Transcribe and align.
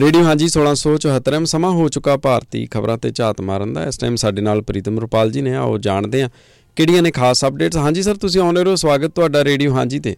Radio 0.00 0.22
ਹਾਂਜੀ 0.24 0.46
1674 0.48 1.46
ਸਮਾਂ 1.50 1.70
ਹੋ 1.76 1.88
ਚੁੱਕਾ 1.94 2.16
ਭਾਰਤੀ 2.24 2.58
ਖਬਰਾਂ 2.72 2.96
ਤੇ 3.04 3.10
ਝਾਤ 3.20 3.40
ਮਾਰਨ 3.48 3.72
ਦਾ। 3.74 3.84
ਇਸ 3.92 3.96
ਟਾਈਮ 3.98 4.16
ਸਾਡੇ 4.22 4.42
ਨਾਲ 4.42 4.60
ਪ੍ਰੀਤਮ 4.68 4.98
ਰੁਪਾਲ 5.00 5.30
ਜੀ 5.30 5.40
ਨੇ 5.42 5.54
ਆਓ 5.56 5.78
ਜਾਣਦੇ 5.86 6.22
ਆ। 6.22 6.28
ਕਿਹੜੀਆਂ 6.76 7.02
ਨੇ 7.02 7.10
ਖਾਸ 7.10 7.44
ਅਪਡੇਟਸ 7.44 7.76
ਹਾਂਜੀ 7.76 8.02
ਸਰ 8.02 8.16
ਤੁਸੀਂ 8.24 8.40
ਆਉਣੇ 8.40 8.62
ਰਹੋ 8.64 8.74
ਸਵਾਗਤ 8.82 9.14
ਤੁਹਾਡਾ 9.14 9.42
ਰੇਡੀਓ 9.44 9.72
ਹਾਂਜੀ 9.74 10.00
ਤੇ। 10.00 10.14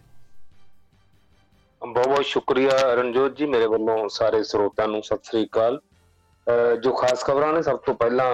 ਬਹੁਤ 1.81 2.07
ਬਹੁਤ 2.07 2.25
ਸ਼ੁਕਰੀਆ 2.25 2.93
ਰਣਜੋਤ 2.95 3.37
ਜੀ 3.37 3.45
ਮੇਰੇ 3.55 3.67
ਵੱਲੋਂ 3.67 3.97
ਸਾਰੇ 4.19 4.43
ਸਰੋਤਿਆਂ 4.51 4.87
ਨੂੰ। 4.87 5.01
ਸਤਿ 5.03 5.29
ਸ੍ਰੀ 5.29 5.43
ਅਕਾਲ। 5.45 5.79
ਜੋ 6.83 6.93
ਖਾਸ 7.01 7.23
ਖਬਰਾਂ 7.25 7.51
ਨੇ, 7.53 7.61
ਸਭ 7.61 7.77
ਤੋਂ 7.85 7.93
ਪਹਿਲਾਂ 7.95 8.29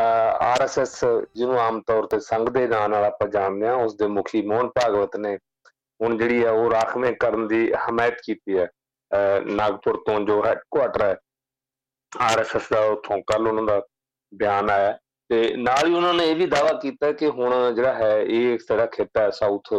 ਆਰਐਸਐਸ 0.00 0.98
ਜਿਹਨੂੰ 1.36 1.58
ਆਮ 1.60 1.80
ਤੌਰ 1.86 2.06
ਤੇ 2.06 2.20
ਸੰਘ 2.20 2.48
ਦੇ 2.50 2.66
ਨਾਂ 2.68 2.88
ਨਾਲ 2.88 3.04
ਆਪਾਂ 3.04 3.28
ਜਾਣਦੇ 3.30 3.66
ਆ 3.68 3.74
ਉਸ 3.86 3.94
ਦੇ 3.96 4.06
ਮੁਖੀ 4.18 4.42
ਮੋਹਨ 4.46 4.68
ਭਾਗਵਤ 4.80 5.16
ਨੇ 5.16 5.36
ਹੁਣ 6.00 6.16
ਜਿਹੜੀ 6.18 6.44
ਹੈ 6.44 6.50
ਉਹ 6.50 6.70
ਰਾਖਵੇਂ 6.70 7.12
ਕਰਨ 7.20 7.48
ਦੀ 7.48 7.66
ਹਮਾਇਤ 7.88 8.20
ਕੀਤੀ 8.26 8.58
ਹੈ। 8.58 8.68
ਨਾਗਪੁਰ 9.46 9.96
ਤੋਂ 10.06 10.18
ਜੋ 10.26 10.42
ਹੈਡਕੁਆਟਰ 10.44 11.02
ਹੈ 11.02 11.16
ਆਰਐਸਐਸ 12.12 12.68
ਦਾ, 12.72 12.80
ਉਥੋਂ 12.80 13.18
ਕੱਲ 13.26 13.48
ਉਹਨਾਂ 13.48 13.64
ਦਾ 13.64 13.80
ਬਿਆਨ 14.32 14.70
ਆਇਆ 14.70 14.98
ਤੇ 15.30 15.56
ਨਾਲ 15.56 15.86
ਹੀ 15.86 15.94
ਉਹਨਾਂ 15.94 16.12
ਨੇ 16.14 16.24
ਇਹ 16.30 16.34
ਵੀ 16.36 16.46
ਦਾਅਵਾ 16.46 16.72
ਕੀਤਾ 16.80 17.10
ਕਿ 17.12 17.28
ਹੁਣ 17.28 17.74
ਜਿਹੜਾ 17.74 17.92
ਹੈ, 17.94 18.18
ਇਹ 18.18 18.54
ਇੱਕ 18.54 18.62
ਤਰ੍ਹਾਂ 18.68 18.86
ਖੇਤਾ 18.86 19.22
ਹੈ 19.22 19.30
ਸਾਊਥ 19.30 19.72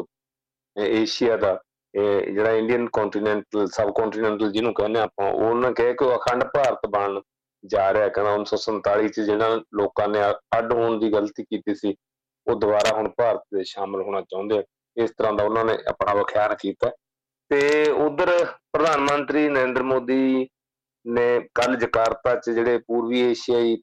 ਏਸ਼ੀਆ 0.76 1.38
ਦਾ। 1.38 1.60
ਇਹ 1.94 2.34
ਜਿਹੜਾ 2.34 2.52
ਇੰਡੀਅਨ 2.52 2.88
ਕੰਟੀਨੈਂਟਲ 2.94 3.68
ਸਬ 3.68 3.92
ਕੰਟੀਨੈਂਟਲ 3.98 4.52
ਜਿਹਨੂੰ 4.52 4.74
ਕਹਿੰਦੇ 4.74 5.00
ਆਪਾਂ 5.00 5.32
ਉਹਨਾਂ 5.32 5.72
ਕਹੇ 5.72 5.94
ਕਿ 5.94 6.06
ਉਹ 6.06 6.16
ਅਖੰਡ 6.16 6.44
ਭਾਰਤ 6.54 6.86
ਬਣ 6.90 7.20
ਜਾ 7.64 7.92
ਰਿਹਾ 7.94 8.08
ਕਹਿੰਦਾ 8.08 8.34
1947 8.34 9.10
ਚ 9.10 9.20
ਜਿਹੜਾ 9.20 9.60
ਲੋਕਾਂ 9.74 10.08
ਨੇ 10.08 10.20
ਅੱਡ 10.58 10.74
ਹੋਣ 10.74 11.00
ਦੀ 11.00 11.12
ਗਲਤੀ 11.14 11.44
ਕੀਤੀ 11.44 11.76
ਸੀ, 11.76 11.96
ਉਹ 12.48 12.56
ਦੁਬਾਰਾ 12.60 12.96
ਹੁਣ 12.96 13.10
ਭਾਰਤ 13.18 13.44
ਦੇ 13.56 13.64
ਸ਼ਾਮਲ 13.64 14.02
ਹੋਣਾ 14.02 14.22
ਚਾਹੁੰਦੇ 14.22 14.58
ਆ। 14.58 14.64
ਇਸ 14.98 15.12
ਤਰ੍ਹਾਂ 15.18 15.34
ਦਾ 15.34 15.44
ਉਹਨਾਂ 15.44 15.66
ਨੇ 15.66 15.78
ਆਪਣਾ 15.88 16.14
ਵਿਖਿਆਨ 16.14 16.56
ਕੀਤਾ। 16.56 16.92
ਤੇ 17.54 17.90
ਉਧਰ 17.92 18.30
ਪ੍ਰਧਾਨ 18.74 19.00
ਮੰਤਰੀ 19.02 19.48
ਨਰਿੰਦਰ 19.50 19.84
ਮੋਦੀ 19.84 20.48
ਨੇ 21.06 21.26
ਕੱਲ 21.56 21.76
ਜਕਾਰਤਾ 21.76 22.34
'ਚ 22.36 22.50
ਜਿਹੜੇ 22.50 22.78
ਪੂਰਬੀ 22.78 23.20
ਏਸ਼ੀਆਈ 23.22 23.76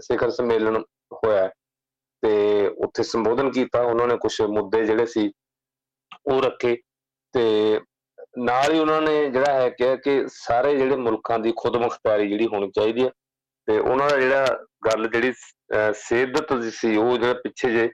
ਸਿਖਰ 0.00 0.30
ਸੰਮੇਲਨ 0.30 0.82
ਹੋਇਆ 1.14 1.48
ਤੇ 2.22 2.66
ਉੱਥੇ 2.78 3.02
ਸੰਬੋਧਨ 3.02 3.50
ਕੀਤਾ, 3.50 3.82
ਉਹਨਾਂ 3.82 4.06
ਨੇ 4.06 4.16
ਕੁਝ 4.16 4.40
ਮੁੱਦੇ 4.50 4.84
ਜਿਹੜੇ 4.84 5.06
ਸੀ 5.06 5.30
ਉਹ 6.26 6.40
ਰੱਖੇ 6.42 6.76
ਤੇ 7.34 7.80
ਨਾਲ 8.38 8.72
ਹੀ 8.72 8.78
ਉਹਨਾਂ 8.78 9.00
ਨੇ 9.02 9.28
ਜਿਹੜਾ 9.30 9.52
ਹੈ 9.52 9.68
ਕਿਹਾ 9.70 9.96
ਕਿ 9.96 10.22
ਸਾਰੇ 10.28 10.76
ਜਿਹੜੇ 10.76 10.96
ਮੁਲਕਾਂ 10.98 11.38
ਦੀ 11.38 11.52
ਖੁਦਮੁਖਤਾਰੀ 11.56 12.28
ਜਿਹੜੀ 12.28 12.46
ਹੋਣੀ 12.46 12.70
ਚਾਹੀਦੀ 12.70 13.04
ਹੈ 13.04 13.10
ਤੇ 13.68 13.78
ਉਹਨਾਂ 13.78 14.08
ਦਾ 14.10 14.16
ਜਿਹੜਾ 14.16 14.58
ਗੱਲ 14.86 15.08
ਜਿਹੜੀ 15.08 15.32
ਸਿੱਧਤ 16.00 16.58
ਸੀ 16.72 16.96
ਉਹ 16.96 17.16
ਜਿਹੜਾ 17.18 17.34
ਪਿੱਛੇ 17.34 17.70
ਜੇ 17.70 17.88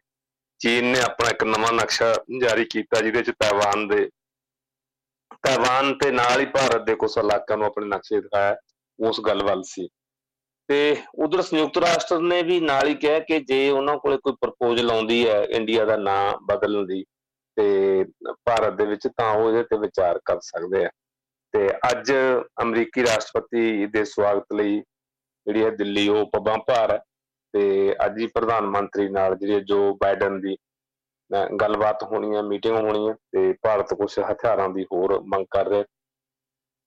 ਚੀਨ 0.60 0.84
ਨੇ 0.84 1.00
ਆਪਣਾ 1.00 1.30
ਇੱਕ 1.30 1.44
ਨਵਾਂ 1.44 1.72
ਨਕਸ਼ਾ 1.72 2.14
ਜਾਰੀ 2.40 2.64
ਕੀਤਾ 2.64 3.00
ਜਿਹਦੇ 3.00 3.22
ਚ 3.22 3.32
ਤਾਇਵਾਨ 3.40 3.88
ਦੇ 3.88 4.08
ਤਾਇਵਾਨ 5.42 5.94
ਤੇ 5.94 6.10
ਨਾਲ 6.10 6.40
ਹੀ 6.40 6.46
ਭਾਰਤ 6.46 6.82
ਦੇ 6.82 6.94
ਕੁਝ 6.94 7.10
ਇਲਾਕਿਆਂ 7.18 7.58
ਨੂੰ 7.58 7.66
ਆਪਣੇ 7.66 7.86
ਨਕਸ਼ੇ 7.86 8.20
ਦਿਖਾਇਆ 8.20 8.56
ਉਸ 8.98 9.20
ਗੱਲ 9.20 9.42
ਵੱਲ 9.44 9.62
ਸੀ। 9.66 9.88
ਤੇ 10.68 10.96
ਉਧਰ 11.24 11.42
ਸੰਯੁਕਤ 11.42 11.78
ਰਾਸ਼ਟਰ 11.78 12.20
ਨੇ 12.20 12.42
ਵੀ 12.42 12.60
ਨਾਲ 12.60 12.88
ਹੀ 12.88 12.94
ਕਿਹਾ 12.94 13.18
ਕਿ 13.18 13.40
ਜੇ 13.40 13.70
ਉਹਨਾਂ 13.70 13.96
ਕੋਲੇ 13.98 14.16
ਕੋਈ 14.16 14.32
ਪ੍ਰਪੋਜ਼ਲ 14.40 14.90
ਆਉਂਦੀ 14.90 15.28
ਹੈ 15.28 15.42
ਇੰਡੀਆ 15.50 15.84
ਦਾ 15.84 15.96
ਨਾਂ 15.96 16.32
ਬਦਲਣ 16.42 16.86
ਦੀ 16.86 17.04
ਤੇ 17.56 18.04
ਭਾਰਤ 18.44 18.74
ਦੇ 18.74 18.86
ਵਿੱਚ 18.86 19.08
ਤਾਂ 19.16 19.32
ਉਹ 19.34 19.48
ਇਹਦੇ 19.48 19.62
ਤੇ 19.62 19.78
ਵਿਚਾਰ 19.78 20.20
ਕਰ 20.24 20.40
ਸਕਦੇ 20.40 20.84
ਆ। 20.84 20.90
ਤੇ 21.54 21.68
ਅੱਜ 21.90 22.12
ਅਮਰੀਕੀ 22.62 23.02
ਰਾਸ਼ਟਰਪਤੀ 23.02 23.86
ਦੇ 23.86 24.04
ਸਵਾਗਤ 24.04 24.52
ਲਈ 24.54 24.78
ਜਿਹੜੀ 25.46 25.64
ਹੈ 25.64 25.70
ਦਿੱਲੀ 25.70 26.08
ਉਹ 26.08 26.26
ਪੱਬਾਂ 26.26 26.58
ਭਾਰ 26.58 26.92
ਹੈ। 26.92 26.98
ਤੇ 27.54 27.94
ਅੱਜ 28.04 28.18
ਹੀ 28.18 28.26
ਪ੍ਰਧਾਨ 28.26 28.66
ਮੰਤਰੀ 28.66 29.08
ਨਾਲ 29.08 29.34
ਜਿਹੜੀ 29.36 29.60
ਜੋ 29.60 29.94
ਬਾਈਡਨ 29.94 30.40
ਦੀ 30.40 30.56
ਗੱਲਬਾਤ 31.60 32.02
ਹੋਣੀ 32.02 32.34
ਹੈ 32.36 32.42
ਮੀਟਿੰਗ 32.42 32.76
ਹੋਣੀ 32.76 33.08
ਹੈ 33.08 33.14
ਤੇ 33.32 33.52
ਭਾਰਤ 33.62 33.94
ਕੁਝ 33.94 34.12
ਹਥਿਆਰਾਂ 34.30 34.68
ਦੀ 34.68 34.84
ਹੋਰ 34.92 35.18
ਮੰਗ 35.34 35.46
ਕਰ 35.50 35.68
ਰਿਹਾ। 35.68 35.84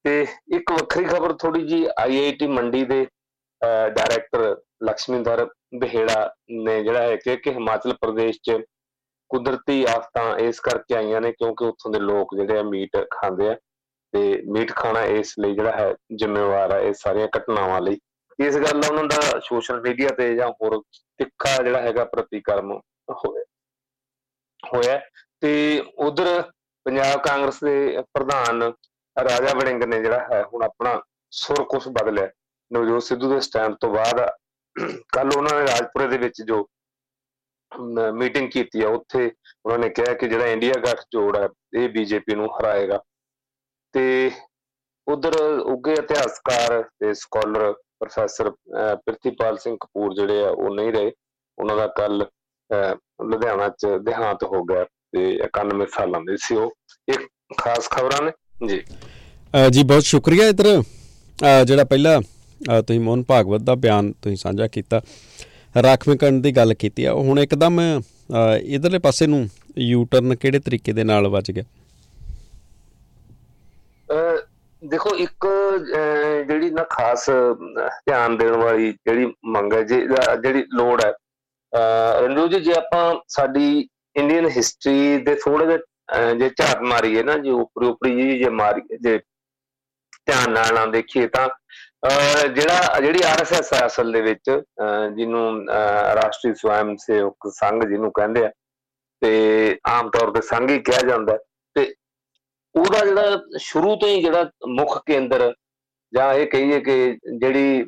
ਤੇ 0.06 0.26
ਇੱਕ 0.56 0.72
ਵੱਖਰੀ 0.72 1.06
ਖਬਰ 1.06 1.34
ਥੋੜੀ 1.34 1.66
ਜੀ 1.68 1.86
ਆਈਆਈਟੀ 2.00 2.48
ਮੰਡੀ 2.48 2.84
ਦੇ 2.86 3.06
ਡਾਇਰੈਕਟਰ 3.96 4.56
ਲక్ష్ਮੀਧਰ 4.84 5.46
ਬਹਿੜਾ 5.80 6.34
ਨੇ 6.52 6.82
ਜਿਹੜਾ 6.84 7.02
ਹੈ 7.02 7.16
ਕਿ 7.16 7.36
ਕਿ 7.36 7.52
ਹਿਮਾਚਲ 7.52 7.94
ਪ੍ਰਦੇਸ਼ 7.94 8.40
'ਚ 8.44 8.62
ਕੁਦਰਤੀ 9.32 9.84
ਆਫਤਾਂ 9.90 10.38
ਇਸ 10.40 10.60
ਕਰਕੇ 10.60 10.96
ਆਈਆਂ 10.96 11.22
ਨੇ 11.22 11.32
ਕਿਉਂਕਿ 11.32 11.66
ਉੱਥੋਂ 11.66 11.92
ਦੇ 11.92 12.00
ਲੋਕ 12.00 12.36
ਜਿਹੜੇ 12.36 12.58
ਆ 12.60 12.64
ਮੀਟ 12.64 12.98
ਖਾਂਦੇ 13.12 13.50
ਆ 13.50 13.56
ਤੇ 14.14 14.42
ਮੀਟ 14.52 14.72
ਖਾਣਾ 14.76 15.04
ਇਸ 15.16 15.34
ਲਈ 15.40 15.56
ਜਿਹੜਾ 15.56 15.72
ਹੈ 15.72 15.94
ਜ਼ਿੰਮੇਵਾਰ 16.16 16.72
ਹੈ 16.72 16.80
ਇਹ 16.80 16.94
ਸਾਰੀਆਂ 16.94 17.28
ਘਟਨਾਵਾਂ 17.38 17.82
ਲਈ। 17.82 17.98
ਇਸ 18.40 18.58
ਗੱਲ 18.58 18.82
ਦਾ 18.82 18.88
ਉਹਨਾਂ 18.88 19.04
ਦਾ 19.04 19.40
ਸੋਸ਼ਲ 19.44 19.82
ਮੀਡੀਆ 19.82 20.10
ਤੇ 20.18 20.34
ਜਾਂ 20.36 20.50
ਹੋਰ 20.52 20.82
ਤਿੱਖਾ 21.18 21.62
ਜਿਹੜਾ 21.64 21.82
ਹੈਗਾ 21.82 22.06
ਪ੍ਰਤੀਕਰਮ 22.06 22.72
ਹੋਇਆ 22.72 23.44
ਹੋਇਆ 24.74 25.00
ਤੇ 25.42 25.52
ਉਧਰ 25.98 26.42
ਪੰਜਾਬ 26.86 27.22
ਕਾਂਗਰਸ 27.22 27.64
ਦੇ 27.64 28.02
ਪ੍ਰਧਾਨ 28.14 28.64
ਰਾਜਾ 29.16 29.54
ਵੜਿੰਗ 29.58 29.84
ਨੇ 29.84 30.02
ਜਿਹੜਾ 30.02 30.20
ਹੈ 30.32 30.44
ਹੁਣ 30.44 30.64
ਆਪਣਾ 30.64 31.02
ਸੁਰ 31.34 31.64
ਕੁਝ 31.64 31.88
ਬਦਲਿਆ 31.88 32.30
ਨਵਜੋਤ 32.72 33.04
ਸਿੱਧੂ 33.04 33.34
ਦੇ 33.34 33.40
ਸਟੈਂਡ 33.42 33.76
ਤੋਂ 33.82 33.90
ਬਾਅਦ 33.90 34.20
ਕੱਲ 35.14 35.30
ਉਹਨਾਂ 35.38 35.60
ਨੇ 35.60 35.66
ਰਾਜਪੁਰੇ 35.68 36.08
ਦੇ 36.08 36.18
ਵਿੱਚ 36.18 36.42
ਜੋ 36.42 36.68
ਮੀਟਿੰਗ 38.14 38.50
ਕੀਤੀ 38.52 38.82
ਆ 38.84 38.90
ਉੱਥੇ 38.90 39.32
ਉਹਨਾਂ 39.66 39.78
ਨੇ 39.80 39.90
ਕਿਹਾ 39.90 40.14
ਕਿ 40.14 40.28
ਜਿਹੜਾ 40.28 40.48
ਇੰਡੀਆ 40.48 40.74
ਗੱਠ 40.86 41.02
ਜੋੜ 41.12 41.38
ਹੈ, 41.38 41.48
ਇਹ 41.74 41.90
ਬੀਜੇਪੀ 41.90 42.36
ਨੂੰ 42.36 42.48
ਹਰਾਏਗਾ। 42.58 43.00
ਤੇ 43.94 44.32
ਉਧਰ 45.08 45.40
ਉੱਗੇ 45.42 45.94
ਇਤਿਹਾਸਕਾਰ 45.94 46.82
ਤੇ 47.00 47.14
ਸਕਾਲਰ 47.14 47.72
ਪ੍ਰੋਫੈਸਰ 48.00 48.50
ਪ੍ਰਿਥੀਪਾਲ 49.06 49.58
ਸਿੰਘ 49.58 49.76
ਕਪੂਰ 49.82 50.14
ਜਿਹੜੇ 50.16 50.44
ਆ, 50.46 50.50
ਉਹ 50.50 50.76
ਨਹੀਂ 50.76 50.92
ਰਹੇ। 50.94 51.12
ਉਹਨਾਂ 51.58 51.76
ਦਾ 51.78 51.88
ਕੱਲ 51.98 52.26
ਲੁਧਿਆਣਾ 53.26 53.70
ਚ 53.70 53.88
ਦੇਹਾਂਤ 54.02 54.44
ਹੋ 54.44 54.64
ਗਿਆ 54.64 54.84
ਤੇ 54.84 55.26
91 55.46 55.86
ਸਾਲਾਂ 55.96 56.22
ਦੇ 56.22 56.38
ਸੀ 56.38 56.56
ਉਹ। 56.56 56.72
ਇੱਕ 57.10 57.28
ਖਾਸ 57.58 57.90
ਖਬਰਾਂ 57.90 58.22
ਨੇ। 58.22 58.32
ਜੀ। 58.68 58.82
ਜੀ 59.72 59.84
ਬਹੁਤ 59.84 60.04
ਸ਼ੁਕਰੀਆ 60.04 60.48
ਇਧਰ। 60.48 60.84
ਜਿਹੜਾ 61.66 61.84
ਪਹਿਲਾ 61.84 62.20
ਤੁਸੀਂ 62.82 63.00
ਮੋਹਨ 63.00 63.24
ਭਾਗਵਤ 63.24 63.62
ਦਾ 63.62 63.76
ਬਿਆਨ 63.76 64.12
ਤੁਸੀਂ 64.12 64.38
ਸਾਂਝਾ 64.38 64.68
ਕੀਤਾ 64.68 65.02
ਰਾਖਵੇਂਕਰਨ 65.84 66.42
ਦੀ 66.42 66.52
ਗੱਲ 66.52 66.74
ਕੀਤੀ 66.74 67.06
ਆ 67.06 67.14
ਹੁਣ 67.14 67.40
ਇੱਕਦਮ 67.40 67.80
ਇਧਰਲੇ 68.64 69.00
ਪਾਸੇ 69.00 69.28
ਨੂੰ 69.28 69.50
ਯੂ 69.78 70.06
ਟਰਨ 70.06 70.36
ਕਿਹੜੇ 70.36 70.60
ਤਰੀਕੇ 70.60 70.94
ਦੇ 70.94 71.04
ਨਾਲ 71.04 71.28
ਵੱਜ 71.28 71.52
ਗਿਆ? 71.52 71.64
ਦੇਖੋ 74.86 75.10
ਇੱਕ 75.16 75.48
ਜਿਹੜੀ 76.48 76.70
ਨਾ 76.70 76.84
ਖਾਸ 76.90 77.30
ਧਿਆਨ 78.06 78.38
ਦੇਣ 78.38 78.52
ਵਾਲੀ 78.52 78.92
ਜਿਹੜੀ 78.92 79.34
ਮੰਗ 79.46 79.74
ਹੈ 79.74 79.82
ਜਿਹੜੀ 80.36 80.64
ਲੋੜ 80.74 81.04
ਹੈ 81.06 81.14
ਰਣਜੋਤ 81.76 82.50
ਜੀ, 82.52 82.60
ਜੇ 82.60 82.74
ਆਪਾਂ 82.78 83.04
ਸਾਡੀ 83.36 83.88
ਇੰਡੀਅਨ 84.16 84.46
ਹਿਸਟਰੀ 84.58 85.18
ਦੇ 85.24 85.36
ਥੋੜੇ 85.36 85.66
ਜਿਹੇ 85.66 86.36
ਜੇ 86.40 86.50
ਝਾਤ 86.58 86.82
ਮਾਰੀਏ 86.84 87.24
ਨਾ, 87.24 87.38
ਜੇ 87.38 87.52
ਉਪਰੀ 87.52 87.88
ਉਪਰੀ 87.88 88.16
ਜੀ 88.16 88.38
ਜੇ 88.40 88.50
ਮਾਰੀਏ 88.50 88.98
ਜੇ 89.04 89.18
ਧਿਆਨ 90.28 90.52
ਨਾਲ 90.52 90.74
ਨਾ 90.74 90.86
ਦੇਖੀਏ 90.92 91.28
ਤਾਂ 91.28 91.48
ਜਿਹੜਾ, 92.56 93.00
ਜਿਹੜੀ 93.02 93.22
ਆਰਐਸਐਸ 93.28 93.74
ਹੈ 93.74 93.86
ਅਸਲ 93.86 94.12
ਦੇ 94.12 94.22
ਵਿੱਚ 94.22 94.50
ਜਿਹਨੂੰ 95.16 95.66
ਰਾਸ਼ਟਰੀ 96.16 96.54
ਸਵੈਮ 96.56 96.96
ਸੇਵਕ 97.06 97.50
ਸੰਘ 97.54 97.82
ਜਿਹਨੂੰ 97.84 98.12
ਕਹਿੰਦੇ 98.14 98.46
ਆ, 98.46 98.52
ਤੇ 99.22 99.78
ਆਮ 99.90 100.10
ਤੌਰ 100.12 100.32
ਤੇ 100.32 100.42
ਸੰਘ 100.48 100.70
ਹੀ 100.70 100.80
ਕਿਹਾ 100.80 101.02
ਜਾਂਦਾ 101.08 101.38
ਤੇ 101.76 101.94
ਉਹਦਾ 102.76 103.06
ਜਿਹੜਾ 103.06 103.58
ਸ਼ੁਰੂ 103.62 103.96
ਤੋਂ 103.96 104.08
ਹੀ 104.08 104.22
ਜਿਹੜਾ 104.22 104.50
ਮੁੱਖ 104.70 104.98
ਕੇਂਦਰ 105.08 105.54
ਜਾਂ 106.14 106.34
ਇਹ 106.34 106.46
ਕਹੀਏ 106.48 106.80
ਕਿ 106.80 107.18
ਜਿਹੜੀ 107.40 107.86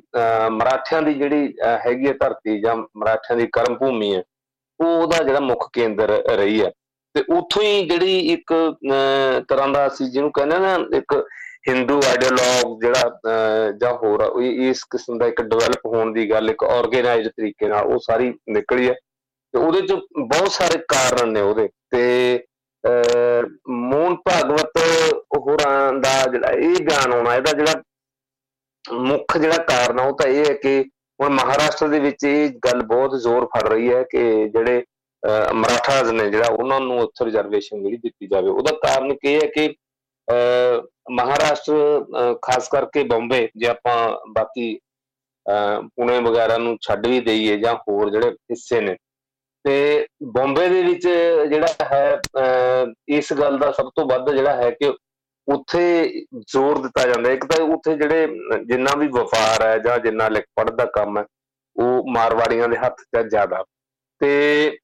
ਮਰਾਠਿਆਂ 0.51 1.01
ਦੀ 1.01 1.13
ਜਿਹੜੀ 1.13 1.53
ਹੈਗੀ 1.85 2.07
ਹੈ 2.07 2.13
ਧਰਤੀ 2.19 2.59
ਜਾਂ 2.61 2.75
ਮਰਾਠਿਆਂ 2.75 3.37
ਦੀ 3.37 3.47
ਕਰਮ 3.53 3.75
ਭੂਮੀ 3.77 4.13
ਹੈ, 4.15 4.23
ਉਹ 4.79 4.85
ਉਹਦਾ 4.87 5.23
ਜਿਹੜਾ 5.23 5.39
ਮੁੱਖ 5.39 5.67
ਕੇਂਦਰ 5.73 6.09
ਰਹੀ 6.37 6.61
ਹੈ। 6.61 6.71
ਤੇ 7.15 7.23
ਉੱਥੋਂ 7.35 7.61
ਹੀ 7.61 7.87
ਜਿਹੜੀ 7.89 8.17
ਇੱਕ 8.33 8.53
ਤਰ੍ਹਾਂ 9.49 9.67
ਦਾ 9.67 9.85
ਅਸੀਂ 9.87 10.05
ਜਿਹਨੂੰ 10.07 10.31
ਕਹਿੰਦੇ 10.31 10.57
ਨਾ, 10.59 10.75
ਇੱਕ 10.97 11.13
ਹਿੰਦੂ 11.69 11.99
ਆਈਡੀਓਲੋਗ 12.09 12.81
ਜਿਹੜਾ 12.81 13.71
ਜਾਂ 13.81 13.93
ਹੋਰ 13.93 14.23
ਇਸ 14.41 14.83
ਕਿਸਮ 14.91 15.17
ਦਾ 15.19 15.27
ਇੱਕ 15.27 15.41
ਡਿਵੈਲਪ 15.41 15.85
ਹੋਣ 15.85 16.13
ਦੀ 16.13 16.29
ਗੱਲ, 16.29 16.49
ਇੱਕ 16.49 16.63
ਆਰਗੇਨਾਈਜ਼ਡ 16.63 17.31
ਤਰੀਕੇ 17.31 17.67
ਨਾਲ 17.67 17.85
ਉਹ 17.85 17.99
ਸਾਰੀ 18.05 18.33
ਨਿਕਲੀ 18.49 18.89
ਹੈ। 18.89 18.93
ਤੇ 18.93 19.59
ਉਹਦੇ 19.59 19.81
ਚ 19.81 19.93
ਬਹੁਤ 20.19 20.51
ਸਾਰੇ 20.51 20.77
ਕਾਰਨ 20.87 21.31
ਨੇ 21.33 21.41
ਉਹਦੇ। 21.41 21.67
ਤੇ 21.91 22.43
ਮੋਹਨ 23.69 24.15
ਭਾਗਵਤ 24.25 24.77
ਹੋਰਾਂ 25.37 25.93
ਦਾ 25.93 26.09
ਜਿਹੜਾ 26.31 26.51
ਇਹ 26.51 26.75
ਬਿਆਨ 26.85 27.13
ਆਉਣਾ, 27.13 27.35
ਇਹਦਾ 27.35 27.51
ਜਿਹੜਾ 27.53 27.81
ਮੁੱਖ 28.91 29.37
ਜਿਹੜਾ 29.37 29.57
ਕਾਰਨ 29.63 29.99
ਉਹ 29.99 30.15
ਤਾਂ 30.17 30.27
ਇਹ 30.29 30.45
ਹੈ 30.45 30.53
ਕਿ 30.53 30.79
ਹੁਣ 31.19 31.29
ਮਹਾਰਾਸ਼ਟਰ 31.33 31.87
ਦੇ 31.87 31.99
ਵਿੱਚ 31.99 32.23
ਇਹ 32.23 32.49
ਗੱਲ 32.65 32.81
ਬਹੁਤ 32.87 33.15
ਜ਼ੋਰ 33.21 33.45
ਫੜ 33.55 33.67
ਰਹੀ 33.67 33.93
ਹੈ 33.93 34.03
ਕਿ 34.11 34.23
ਜਿਹੜੇ 34.49 34.83
ਮਰਾਠਾਜ਼ 35.53 36.11
ਨੇ 36.11 36.29
ਜਿਹੜਾ 36.31 36.47
ਉਹਨਾਂ 36.51 36.79
ਨੂੰ 36.79 36.99
ਉੱਥੇ 37.01 37.25
ਰਿਜ਼ਰਵੇਸ਼ਨ 37.25 37.81
ਜਿਹੜੀ 37.83 37.97
ਦਿੱਤੀ 37.97 38.27
ਜਾਵੇ। 38.27 38.49
ਉਹਦਾ 38.49 38.75
ਕਾਰਨ 38.83 39.13
ਕੀ 39.15 39.35
ਹੈ 39.35 39.47
ਕਿ 39.55 39.73
ਮਹਾਰਾਸ਼ਟਰ 41.11 42.35
ਖਾਸ 42.41 42.67
ਕਰਕੇ 42.69 43.03
ਬੰਬੇ, 43.03 43.47
ਜੇ 43.57 43.67
ਆਪਾਂ 43.67 44.31
ਬਾਕੀ 44.35 44.77
ਪੁਣੇ 45.95 46.19
ਵਗੈਰਾ 46.19 46.57
ਨੂੰ 46.57 46.77
ਛੱਡ 46.81 47.07
ਵੀ 47.07 47.19
ਦਈਏ 47.21 47.57
ਜਾਂ 47.57 47.73
ਹੋਰ 47.77 48.09
ਜਿਹੜੇ 48.11 48.31
ਹਿੱਸੇ 48.51 48.81
ਨੇ, 48.81 48.95
ਤੇ 49.65 50.07
ਬੰਬੇ 50.33 50.67
ਦੇ 50.69 50.81
ਵਿੱਚ 50.83 51.07
ਜਿਹੜਾ 51.49 51.67
ਹੈ 51.91 52.19
ਇਸ 53.17 53.33
ਗੱਲ 53.39 53.57
ਦਾ 53.57 53.71
ਸਭ 53.71 53.89
ਤੋਂ 53.95 54.05
ਵੱਧ 54.09 54.29
ਜਿਹੜਾ 54.31 54.55
ਹੈ 54.55 54.69
ਕਿ 54.71 54.91
ਉੱਥੇ 55.47 55.81
ਜ਼ੋਰ 56.51 56.77
ਦਿੱਤਾ 56.81 57.05
ਜਾਂਦਾ 57.07 57.31
ਇੱਕ 57.31 57.45
ਤਾਂ 57.45 57.63
ਉੱਥੇ 57.65 57.95
ਜਿਹੜੇ 57.97 58.27
ਜਿੰਨਾ 58.65 58.95
ਵੀ 58.97 59.07
ਵਪਾਰ 59.07 59.65
ਹੈ 59.65 59.77
ਜਾਂ 59.79 59.97
ਜਿੰਨਾ 59.99 60.27
ਲਿਖ 60.29 60.45
ਪੜ੍ਹ 60.55 60.71
ਦਾ 60.75 60.85
ਕੰਮ 60.95 61.17
ਹੈ, 61.17 61.25
ਉਹ 61.75 62.11
ਮਾਰਵਾੜੀਆਂ 62.13 62.67
ਦੇ 62.69 62.77
ਹੱਥ 62.77 63.01
'ਚ 63.01 63.27
ਜ਼ਿਆਦਾ। 63.29 63.63
ਤੇ 64.21 64.77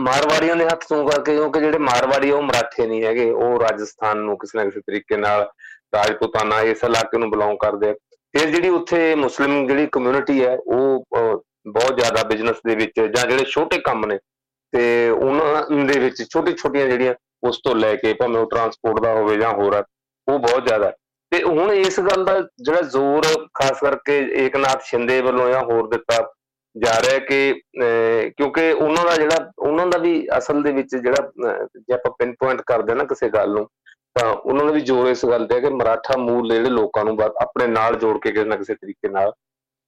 ਮਾਰਵਾੜੀਆਂ 0.00 0.56
ਦੇ 0.56 0.64
ਹੱਥ 0.66 0.84
ਤੋਂ 0.88 1.06
ਕਰਕੇ 1.08 1.34
ਕਿਉਂਕਿ 1.34 1.60
ਜਿਹੜੇ 1.60 1.78
ਮਾਰਵਾੜੀ 1.78 2.30
ਉਹ 2.30 2.42
ਮਰਾਠੇ 2.42 2.86
ਨਹੀਂ 2.86 3.04
ਹੈਗੇ, 3.04 3.30
ਉਹ 3.30 3.60
ਰਾਜਸਥਾਨ 3.60 4.18
ਨੂੰ 4.18 4.36
ਕਿਸੇ 4.38 4.58
ਨਾ 4.58 4.64
ਕਿਸੇ 4.64 4.80
ਤਰੀਕੇ 4.80 5.16
ਨਾਲ 5.16 5.48
ਰਾਜਪੂਤਾਨਾ 5.94 6.60
ਇਸ 6.62 6.84
ਇਲਾਕੇ 6.84 7.18
ਨੂੰ 7.18 7.30
ਬਿਲੋਂਗ 7.30 7.56
ਕਰਦੇ 7.60 7.92
ਫਿਰ 8.34 8.50
ਜਿਹੜੀ 8.50 8.68
ਉੱਥੇ 8.68 9.14
ਮੁਸਲਿਮ 9.14 9.66
ਜਿਹੜੀ 9.66 9.86
ਕਮਿਊਨਿਟੀ 9.92 10.44
ਹੈ, 10.44 10.56
ਉਹ 10.56 11.04
ਬਹੁਤ 11.66 11.98
ਜ਼ਿਆਦਾ 11.98 12.22
ਬਿਜ਼ਨਸ 12.28 12.56
ਦੇ 12.66 12.74
ਵਿੱਚ 12.76 13.00
ਜਾਂ 13.00 13.26
ਜਿਹੜੇ 13.26 13.44
ਛੋਟੇ 13.44 13.78
ਕੰਮ 13.84 14.04
ਨੇ, 14.06 14.18
ਤੇ 14.72 15.08
ਉਹਨਾਂ 15.10 15.84
ਦੇ 15.86 15.98
ਵਿੱਚ 16.00 16.22
ਛੋਟੀ 16.22 16.52
ਛੋਟੀਆਂ 16.54 16.86
ਜਿਹੜੀਆਂ 16.86 17.14
ਉਸ 17.42 17.60
ਤੋਂ 17.64 17.74
ਲੈ 17.76 17.94
ਕੇ 17.96 18.12
ਭਾਵੇਂ 18.14 18.40
ਉਹ 18.40 18.46
ਟਰਾਂਸਪੋਰਟ 18.50 19.00
ਦਾ 19.02 19.12
ਹੋਵੇ 19.14 19.36
ਜਾਂ 19.36 19.52
ਹੋਰ 19.52 19.82
ਉਹ 20.28 20.38
ਬਹੁਤ 20.38 20.66
ਜ਼ਿਆਦਾ। 20.66 20.92
ਤੇ 21.32 21.42
ਹੁਣ 21.42 21.72
ਇਸ 21.72 21.98
ਗੱਲ 22.00 22.24
ਦਾ 22.24 22.40
ਜਿਹੜਾ 22.40 22.80
ਜ਼ੋਰ 22.82 23.24
ਖਾਸ 23.54 23.80
ਕਰਕੇ 23.80 24.18
ਏਕਨਾਥ 24.44 24.82
ਸ਼ਿੰਦੇ 24.84 25.20
ਵੱਲੋਂ 25.20 25.48
ਜਾਂ 25.50 25.62
ਹੋਰ 25.64 25.88
ਦਿੱਤਾ 25.88 26.22
ਜਾ 26.76 26.92
ਰਿਹਾ 27.00 27.18
ਕਿ 27.18 27.60
ਕਿਉਂਕਿ 28.36 28.70
ਉਹਨਾਂ 28.72 29.04
ਦਾ 29.04 29.14
ਜਿਹੜਾ, 29.16 29.50
ਉਹਨਾਂ 29.58 29.86
ਦਾ 29.86 29.98
ਵੀ 29.98 30.26
ਅਸਲ 30.38 30.62
ਦੇ 30.62 30.72
ਵਿੱਚ 30.72 30.94
ਜਿਹੜਾ 30.96 31.30
ਜੇ 31.76 31.94
ਆਪਾਂ 31.94 32.12
ਪਿਨ 32.18 32.34
ਪੁਆਇੰਟ 32.40 32.62
ਕਰਦੇ 32.66 32.94
ਨਾ 32.94 33.04
ਕਿਸੇ 33.04 33.28
ਗੱਲ 33.28 33.52
ਨੂੰ, 33.52 33.66
ਤਾਂ 34.14 34.26
ਉਹਨਾਂ 34.32 34.64
ਦਾ 34.66 34.72
ਵੀ 34.72 34.80
ਜ਼ੋਰ 34.80 35.08
ਇਸ 35.08 35.24
ਗੱਲ 35.26 35.46
ਤੇ 35.46 35.54
ਹੈ 35.54 35.60
ਕਿ 35.60 35.70
ਮਰਾਠਾ 35.74 36.16
ਮੂਲ 36.18 36.52
ਜਿਹੜੇ 36.52 36.70
ਲੋਕਾਂ 36.70 37.04
ਨੂੰ 37.04 37.18
ਆਪਣੇ 37.42 37.66
ਨਾਲ 37.66 37.96
ਜੋੜ 37.96 38.18
ਕੇ 38.22 38.32
ਕਿਸੇ 38.32 38.44
ਨਾ 38.44 38.56
ਕਿਸੇ 38.56 38.74
ਤਰੀਕੇ 38.74 39.08
ਨਾਲ 39.08 39.32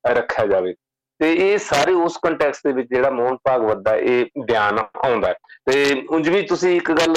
ਰੱਖਿਆ 0.04 0.46
ਜਾਵੇ। 0.46 0.74
ਤੇ 1.20 1.32
ਇਹ 1.34 1.56
ਸਾਰੇ 1.58 1.92
ਉਸ 2.04 2.16
ਕੰਟੈਕਸਟ 2.22 2.66
ਦੇ 2.66 2.72
ਵਿੱਚ 2.72 2.88
ਜਿਹੜਾ 2.90 3.10
ਮੋਹਨ 3.10 3.36
ਭਾਗਵਤ 3.44 3.78
ਦਾ 3.84 3.94
ਇਹ 3.96 4.42
ਬਿਆਨ 4.46 4.78
ਆਉਂਦਾ 4.78 5.32
ਤੇ 5.66 6.02
ਉਂਝ 6.10 6.28
ਵੀ 6.28 6.42
ਤੁਸੀਂ 6.46 6.76
ਇੱਕ 6.76 6.90
ਗੱਲ 6.92 7.14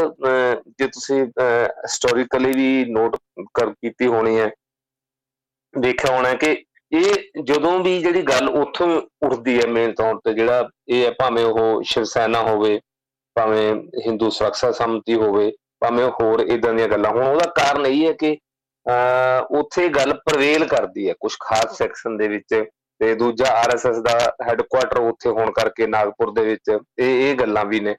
ਜੇ 0.79 0.87
ਤੁਸੀਂ 0.87 1.21
ਹਿਸਟੋਰੀਕਲੀ 1.21 2.53
ਵੀ 2.55 2.85
ਨੋਟ 2.91 3.15
ਕਰ, 3.53 3.69
ਕੀਤੀ 3.71 4.07
ਹੋਣੀ 4.07 4.39
ਹੈ, 4.39 4.49
ਦੇਖਿਆ 5.73 6.15
ਹੋਣਾ 6.15 6.33
ਕਿ 6.33 6.55
ਇਹ 6.91 7.41
ਜਦੋਂ 7.43 7.77
ਵੀ 7.79 7.97
ਜਿਹੜੀ 8.01 8.21
ਗੱਲ 8.21 8.49
ਉੱਥੋਂ 8.49 8.87
ਉੱਠਦੀ 9.25 9.59
ਹੈ 9.59 9.67
ਮੇਨ 9.71 9.93
ਤੌਰ 9.95 10.19
ਤੇ 10.25 10.33
ਜਿਹੜਾ 10.33 10.69
ਇਹ 10.87 11.05
ਹੈ 11.05 11.11
ਭਾਵੇਂ 11.19 11.45
ਉਹ 11.45 11.81
ਸ਼ਿਵ 11.91 12.03
ਸੈਨਾ 12.03 12.41
ਹੋਵੇ, 12.43 12.79
ਭਾਵੇਂ 13.35 13.73
ਹਿੰਦੂ 14.05 14.29
ਸੁਰੱਖਿਆ 14.29 14.71
ਸਮਤੀ 14.71 15.15
ਹੋਵੇ, 15.15 15.51
ਭਾਵੇਂ 15.79 16.09
ਹੋਰ 16.21 16.39
ਇਦਾਂ 16.41 16.73
ਦੀਆਂ 16.73 16.87
ਗੱਲਾਂ, 16.87 17.11
ਹੁਣ 17.11 17.23
ਉਹਦਾ 17.23 17.51
ਕਾਰਨ 17.55 17.85
ਇਹ 17.85 18.05
ਹੈ 18.07 18.11
ਕਿ 18.19 18.37
ਉੱਥੇ 19.57 19.87
ਗੱਲ 19.95 20.13
ਪ੍ਰਵੇਲ 20.25 20.65
ਕਰਦੀ 20.67 21.07
ਹੈ 21.09 21.13
ਕੁਝ 21.19 21.35
ਖਾਸ 21.39 21.77
ਸੈਕਸ਼ਨ 21.77 22.17
ਦੇ 22.17 22.27
ਵਿੱਚ। 22.27 22.63
ਤੇ 23.01 23.13
ਦੂਜਾ 23.15 23.45
ਆਰਐਸਐਸ 23.57 23.97
ਦਾ 24.03 24.17
ਹੈੱਡਕੁਆਟਰ 24.47 24.99
ਉੱਥੇ 24.99 25.29
ਹੋਣ 25.29 25.51
ਕਰਕੇ 25.51 25.87
ਨਾਗਪੁਰ 25.87 26.31
ਦੇ 26.33 26.43
ਵਿੱਚ 26.45 26.69
ਇਹ 26.69 27.29
ਇਹ 27.29 27.35
ਗੱਲਾਂ 27.35 27.63
ਵੀ 27.65 27.79
ਨੇ। 27.79 27.95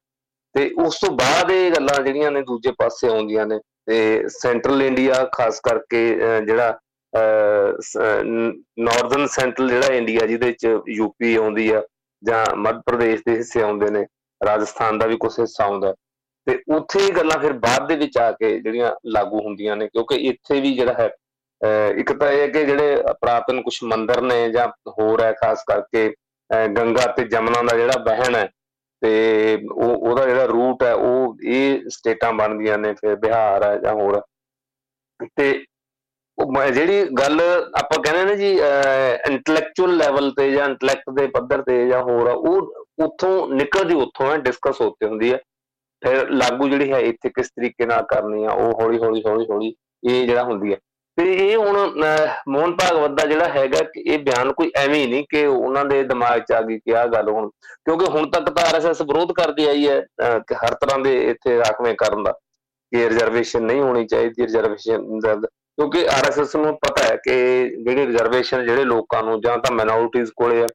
ਤੇ 0.55 0.71
ਉਸ 0.85 0.99
ਤੋਂ 1.01 1.11
ਬਾਅਦ 1.17 1.51
ਇਹ 1.51 1.71
ਗੱਲਾਂ 1.71 2.03
ਜਿਹੜੀਆਂ 2.03 2.31
ਨੇ 2.31 2.43
ਦੂਜੇ 2.43 2.73
ਪਾਸੇ 2.79 3.09
ਆਉਂਦੀਆਂ 3.09 3.47
ਨੇ, 3.47 3.59
ਤੇ 3.87 4.29
ਸੈਂਟਰਲ 4.31 4.83
ਇੰਡੀਆ 4.83 5.25
ਖਾਸ 5.33 5.61
ਕਰਕੇ 5.61 6.05
ਜਿਹੜਾ 6.47 6.79
ਨਾਰਥਰਨ 8.79 9.27
ਸੈਂਟਰਲ 9.27 9.69
ਜਿਹੜਾ 9.69 9.95
ਇੰਡੀਆ 9.95 10.27
ਜਿਹਦੇ 10.27 10.47
ਵਿੱਚ 10.47 10.67
ਯੂਪੀ 10.89 11.35
ਆਉਂਦੀ 11.37 11.69
ਆ, 11.71 11.83
ਜਾਂ 12.23 12.45
ਮੱਧ 12.57 12.81
ਪ੍ਰਦੇਸ਼ 12.87 13.23
ਦੇ 13.27 13.37
ਹਿੱਸੇ 13.37 13.63
ਆਉਂਦੇ 13.63 13.91
ਨੇ, 13.91 14.05
ਰਾਜਸਥਾਨ 14.41 14.99
ਦਾ 14.99 15.07
ਵੀ 15.07 15.17
ਕੁਝ 15.17 15.33
ਹਿੱਸਾ 15.41 15.65
ਆਉਂਦਾ। 15.65 15.95
ਤੇ 16.47 16.59
ਉੱਥੇ 16.77 17.07
ਇਹ 17.07 17.13
ਗੱਲਾਂ 17.17 17.39
ਫਿਰ 17.41 17.53
ਬਾਅਦ 17.65 17.89
ਦੇ 17.89 17.97
ਵਿੱਚ 17.97 18.19
ਆ 18.19 18.31
ਕੇ 18.33 18.59
ਜਿਹੜੀਆਂ 18.61 18.93
ਲਾਗੂ 19.15 19.41
ਹੁੰਦੀਆਂ 19.41 19.77
ਨੇ, 19.77 19.87
ਕਿਉਂਕਿ 19.89 20.15
ਇੱਥੇ 20.29 20.61
ਵੀ 20.61 20.75
ਜਿਹੜਾ 20.75 20.95
ਹੈ 20.99 21.09
ਇੱਕ 21.99 22.13
ਤਾਂ 22.13 22.31
ਇਹ 22.33 22.41
ਹੈ 22.41 22.47
ਕਿ 22.49 22.65
ਜਿਹੜੇ 22.67 23.03
ਪ੍ਰਾਤਨ 23.21 23.61
ਕੁਝ 23.63 23.79
ਮੰਦਰ 23.85 24.21
ਨੇ 24.23 24.49
ਜਾਂ 24.53 24.67
ਹੋਰ 24.99 25.23
ਹੈ 25.23 25.33
ਖਾਸ 25.33 25.63
ਕਰਕੇ 25.67 26.13
ਗੰਗਾ 26.77 27.07
ਤੇ 27.17 27.25
ਜਮਨਾ 27.25 27.63
ਦਾ 27.63 27.77
ਜਿਹੜਾ 27.77 27.99
ਬਹਿਣ 28.05 28.35
ਹੈ, 28.35 28.49
ਤੇ 29.03 29.59
ਉਹ, 29.73 29.91
ਉਹਦਾ 29.91 30.27
ਜਿਹੜਾ 30.27 30.45
ਰੂਟ 30.47 30.83
ਹੈ, 30.83 30.93
ਉਹ 30.95 31.37
ਇਹ 31.45 31.89
ਸਟੇਟਾਂ 31.91 32.33
ਬਣਦੀਆਂ 32.33 32.79
ਨੇ, 32.79 32.93
ਫਿਰ 32.95 33.17
ਬਿਹਾਰ 33.17 33.65
ਹੈ 33.65 33.77
ਜਾਂ 33.79 33.93
ਹੋਰ। 33.95 34.21
ਤੇ 35.37 35.65
ਉਹ 36.39 36.53
ਜਿਹੜੀ 36.73 37.05
ਗੱਲ 37.19 37.41
ਆਪਾਂ 37.79 38.03
ਕਹਿੰਦੇ 38.03 38.25
ਨੇ 38.25 38.37
ਜੀ 38.37 38.51
ਇੰਟੈਲੈਕਚੁਅਲ 39.27 39.97
ਲੈਵਲ 39.97 40.31
ਤੇ 40.37 40.51
ਜਾਂ 40.51 40.69
ਇੰਟੈਲੈਕਟ 40.69 41.11
ਦੇ 41.17 41.27
ਪੱਧਰ 41.35 41.63
ਤੇ 41.63 41.87
ਜਾਂ 41.89 42.03
ਹੋਰ 42.03 42.29
ਉਹ 42.29 42.73
ਉੱਥੋਂ 43.05 43.49
ਨਿਕਲਦੀ 43.49 43.95
ਉੱਥੋਂ 43.95 44.31
ਹੈ 44.31 44.37
ਡਿਸਕਸ 44.39 44.81
ਹੁੰਦੀ 44.81 45.07
ਹੁੰਦੀ 45.07 45.33
ਹੈ 45.33 45.39
ਫਿਰ 46.03 46.29
ਲਾਗੂ 46.31 46.69
ਜਿਹੜੀ 46.69 46.93
ਹੈ, 46.93 46.99
ਇੱਥੇ 47.01 47.29
ਕਿਸ 47.31 47.49
ਤਰੀਕੇ 47.49 47.87
ਨਾਲ 47.87 48.03
ਕਰਨੀ 48.11 48.45
ਆ, 48.45 48.51
ਉਹ 48.51 48.81
ਹੌਲੀ 48.81 48.99
ਹੌਲੀ 49.03 49.23
ਹੌਲੀ 49.27 49.47
ਹੌਲੀ 49.51 49.75
ਇਹ 50.05 50.27
ਜਿਹੜਾ 50.27 50.43
ਹੁੰਦੀ 50.43 50.73
ਹੈ 50.73 50.79
ਤੇ 51.19 51.25
ਇਹ 51.35 51.57
ਹੁਣ 51.57 51.77
ਮੋਹਨ 52.49 52.75
ਭਾਗਵਤ 52.77 53.11
ਦਾ 53.17 53.25
ਜਿਹੜਾ 53.27 53.49
ਹੈਗਾ 53.55 53.81
ਕਿ 53.95 54.01
ਇਹ 54.03 54.19
ਬਿਆਨ 54.19 54.53
ਕੋਈ 54.53 54.71
ਐਵੇਂ 54.77 55.01
ਹੀ 55.01 55.07
ਨਹੀਂ 55.07 55.25
ਕਿ 55.31 55.45
ਉਹਨਾਂ 55.47 55.85
ਦੇ 55.85 56.03
ਦਿਮਾਗ 56.05 56.41
'ਚ 56.41 56.53
ਆ 56.53 56.61
ਗਈ 56.63 56.79
ਕਿ 56.79 56.95
ਆਹ 56.97 57.07
ਗੱਲ 57.09 57.29
ਹੁਣ, 57.29 57.49
ਕਿਉਂਕਿ 57.85 58.07
ਹੁਣ 58.13 58.31
ਤੱਕ 58.31 58.49
ਤਾਂ 58.51 58.65
ਆਰਐਸਐਸ 58.69 59.03
ਵਿਰੋਧ 59.03 59.33
ਕਰਦੀ 59.33 59.67
ਆਈ 59.69 59.89
ਹੈ 59.89 60.01
ਕਿ 60.49 60.55
ਹਰ 60.57 60.75
ਤਰ੍ਹਾਂ 60.75 60.99
ਦੇ 60.99 61.15
ਇੱਥੇ 61.31 61.59
ਰਾਖਵੇਂ 61.59 61.95
ਕਰਨ 61.95 62.23
ਦਾ, 62.23 62.33
ਕਿ 62.33 63.09
ਰਿਜ਼ਰਵੇਸ਼ਨ 63.09 63.63
ਨਹੀਂ 63.63 63.81
ਹੋਣੀ 63.83 64.07
ਚਾਹੀਦੀ 64.07 64.43
ਰਿਜ਼ਰਵੇਸ਼ਨ 64.43 65.07
ਕਿਉਂਕਿ 65.79 66.07
ਆਰਐਸਐਸ 66.09 66.55
ਨੂੰ 66.57 66.75
ਪਤਾ 66.79 67.05
ਹੈ 67.05 67.17
ਕਿ 67.25 67.33
ਜਿਹੜੀ 67.77 68.07
ਰਿਜ਼ਰਵੇਸ਼ਨ 68.07 68.65
ਜਿਹੜੇ 68.67 68.85
ਲੋਕਾਂ 68.85 69.23
ਨੂੰ 69.23 69.41
ਜਾਂ 69.41 69.57
ਤਾਂ 69.59 69.75
ਮਾਈਨੋਰਿਟੀਜ਼ 69.75 70.31
ਕੋਲੇ 70.37 70.63
ਆ, 70.63 70.67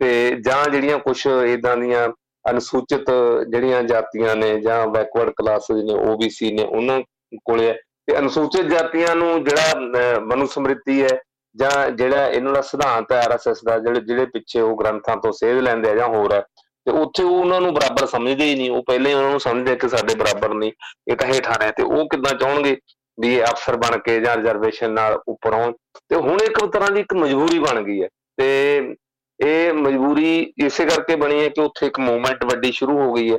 ਤੇ 0.00 0.36
ਜਾਂ 0.46 0.64
ਜਿਹੜੀਆਂ 0.70 0.98
ਕੁਝ 0.98 1.26
ਇਦਾਂ 1.26 1.76
ਦੀਆਂ 1.76 2.08
ਅਨੁਸੂਚਿਤ 2.44 3.10
ਜਿਹੜੀਆਂ 3.50 3.82
ਜਾਤੀਆਂ 3.82 4.34
ਨੇ 4.36 4.58
ਜਾਂ 4.60 4.86
ਬੈਕਵਰਡ 4.88 5.30
ਕਲਾਸਿਸ 5.36 5.84
ਨੇ 5.84 5.94
ਓਬੀਸੀ 6.10 6.50
ਨੇ, 6.52 6.64
ਉਹਨਾਂ 6.64 7.00
ਕੋਲੇ 7.44 7.72
ਤੇ 8.08 8.18
ਅਨੁਸੂਚਿਤ 8.18 8.66
ਜਾਤੀਆਂ 8.66 9.14
ਨੂੰ 9.16 9.44
ਜਿਹੜਾ 9.44 10.18
ਮਨੁ 10.20 10.46
ਸਮ੍ਰਿਤੀ 10.46 11.02
ਹੈ, 11.02 11.18
ਜਾਂ 11.56 11.90
ਜਿਹੜਾ 11.90 12.26
ਇਹਨਾਂ 12.28 12.52
ਦਾ 12.52 12.60
ਸਿਧਾਂਤ 12.60 13.12
ਹੈ 13.12 13.18
ਆਰਐਸਐਸ 13.18 13.64
ਦਾ, 13.64 13.78
ਜਿਹੜੇ 13.78 14.00
ਜਿਹੜੇ 14.00 14.26
ਪਿੱਛੇ 14.26 14.60
ਉਹ 14.60 14.76
ਗ੍ਰੰਥਾਂ 14.76 15.16
ਤੋਂ 15.16 15.32
ਸੇਧ 15.32 15.58
ਲੈਂਦੇ 15.58 15.90
ਆ 15.90 15.94
ਜਾਂ 15.94 16.08
ਹੋਰ 16.08 16.32
ਹੈ, 16.34 16.40
ਤੇ 16.86 16.92
ਉੱਥੇ 16.92 17.22
ਉਹ 17.22 17.38
ਉਹਨਾਂ 17.40 17.60
ਨੂੰ 17.60 17.72
ਬਰਾਬਰ 17.74 18.06
ਸਮਝਦੇ 18.06 18.44
ਹੀ 18.44 18.54
ਨਹੀਂ, 18.54 18.70
ਉਹ 18.70 18.82
ਪਹਿਲੇ 18.86 19.14
ਉਹਨਾਂ 19.14 19.30
ਨੂੰ 19.30 19.40
ਸਮਝਦੇ 19.40 19.76
ਕਿ 19.76 19.88
ਸਾਡੇ 19.88 20.14
ਬਰਾਬਰ 20.14 20.54
ਨਹੀਂ, 20.54 20.72
ਇਹ 21.10 21.16
ਤਾਂ 21.16 21.28
ਹੇਠਾਂ 21.28 21.58
ਨੇ, 21.60 21.70
ਤੇ 21.72 21.82
ਉਹ 21.82 22.08
ਕਿੱਦਾਂ 22.08 22.34
ਚਾਹਣਗੇ 22.34 22.76
ਵੀ 23.18 23.34
ਇਹ 23.34 23.44
ਅਫਸਰ 23.44 23.76
ਬਣ 23.76 23.98
ਕੇ 23.98 24.18
ਜਾਂ 24.20 24.36
ਰਿਜ਼ਰਵੇਸ਼ਨ 24.36 24.90
ਨਾਲ 24.90 25.18
ਉੱਪਰ 25.28 25.52
ਆਉਣ 25.52 25.72
ਤੇ 26.10 26.16
ਹੁਣ 26.16 26.40
ਇੱਕ 26.42 26.64
ਤਰ੍ਹਾਂ 26.66 26.90
ਦੀ 26.90 27.00
ਇੱਕ 27.00 27.14
ਮਜਬੂਰੀ 27.14 27.58
ਬਣ 27.58 27.82
ਗਈ 27.82 28.02
ਹੈ, 28.02 28.08
ਤੇ 28.38 28.94
ਇਹ 29.40 29.72
ਮਜਬੂਰੀ 29.74 30.52
ਇਸੇ 30.66 30.84
ਕਰਕੇ 30.86 31.16
ਬਣੀ 31.16 31.42
ਹੈ 31.42 31.48
ਕਿ 31.48 31.60
ਉੱਥੇ 31.60 31.86
ਇੱਕ 31.86 31.98
ਮੂਵਮੈਂਟ 32.00 32.44
ਵੱਡੀ 32.44 32.72
ਸ਼ੁਰੂ 32.72 32.98
ਹੋ 32.98 33.12
ਗਈ 33.12 33.32
ਹੈ, 33.32 33.38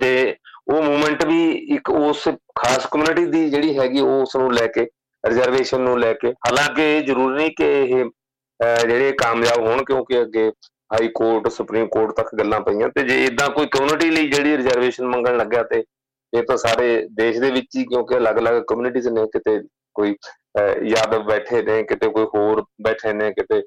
ਤੇ 0.00 0.36
ਉਹ 0.70 0.82
ਮੂਵਮੈਂਟ 0.82 1.24
ਵੀ 1.26 1.50
ਇੱਕ 1.74 1.90
ਉਸ 1.90 2.28
ਖਾਸ 2.56 2.86
ਕਮਿਊਨਿਟੀ 2.92 3.24
ਦੀ 3.26 3.48
ਜਿਹੜੀ 3.50 3.78
ਹੈਗੀ 3.78 4.00
ਉਹ 4.00 4.20
ਉਸ 4.22 4.36
ਨੂੰ 4.36 4.52
ਲੈ 4.54 4.66
ਕੇ 4.66 4.86
ਰਿਜ਼ਰਵੇਸ਼ਨ 5.24 5.80
ਨੂੰ 5.80 5.98
ਲੈ 6.00 6.12
ਕੇ, 6.12 6.30
ਹਾਲਾਂਕਿ 6.46 7.00
ਜ਼ਰੂਰੀ 7.06 7.34
ਨਹੀਂ 7.34 7.50
ਕਿ 7.56 7.64
ਇਹ 7.80 8.04
ਜਿਹੜੇ 8.88 9.12
ਕਾਮਯਾਬ 9.18 9.66
ਹੋਣ 9.66 9.82
ਕਿਉਂਕਿ 9.84 10.20
ਅੱਗੇ 10.20 10.50
ਹਾਈ 10.90 11.08
ਕੋਰਟ, 11.14 11.48
ਸੁਪਰੀਮ 11.48 11.86
ਕੋਰਟ 11.88 12.14
ਤੱਕ 12.16 12.34
ਗੱਲਾਂ 12.34 12.60
ਪਈਆਂ 12.60 12.88
ਤੇ 12.94 13.02
ਜੇ 13.02 13.24
ਇਦਾਂ 13.24 13.48
ਕੋਈ 13.50 13.66
ਕਮਿਊਨਿਟੀ 13.72 14.10
ਲਈ 14.10 14.28
ਜਿਹੜੀ 14.28 14.56
ਰਿਜ਼ਰਵੇਸ਼ਨ 14.56 15.06
ਮੰਗਣ 15.06 15.36
ਲੱਗਿਆ 15.36 15.62
ਤੇ 15.64 15.82
ਇਹ 16.32 16.42
ਤਾਂ 16.42 16.56
ਸਾਰੇ 16.56 16.86
ਦੇਸ਼ 17.12 17.38
ਦੇ 17.40 17.50
ਵਿੱਚ 17.50 17.76
ਹੀ 17.76 17.84
ਕਿਉਂਕਿ 17.84 18.16
ਅਲੱਗ-ਅਲੱਗ 18.16 18.62
ਕਮਿਊਨਿਟੀਆਂ 18.68 19.12
ਨੇ, 19.12 19.26
ਕਿਤੇ 19.26 19.58
ਕੋਈ 19.96 20.14
ਯਾਦਵ 20.88 21.22
ਬੈਠੇ 21.24 21.62
ਨੇ, 21.62 21.82
ਕਿਤੇ 21.82 22.08
ਕੋਈ 22.08 22.26
ਹੋਰ 22.34 22.64
ਬੈਠੇ 22.82 23.12
ਨੇ, 23.12 23.30
ਕਿਤੇ 23.32 23.62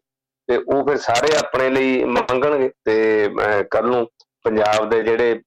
ਤੇ 0.49 0.57
ਉਹ 0.57 0.85
ਫਿਰ 0.87 0.97
ਸਾਰੇ 0.99 1.35
ਆਪਣੇ 1.37 1.69
ਲਈ 1.69 2.03
ਮੰਗਣਗੇ 2.05 2.69
ਤੇ 2.85 3.29
ਕੱਲ 3.71 3.85
ਨੂੰ 3.87 4.07
ਪੰਜਾਬ 4.45 4.89
ਦੇ 4.89 5.01
ਜਿਹੜੇ 5.03 5.39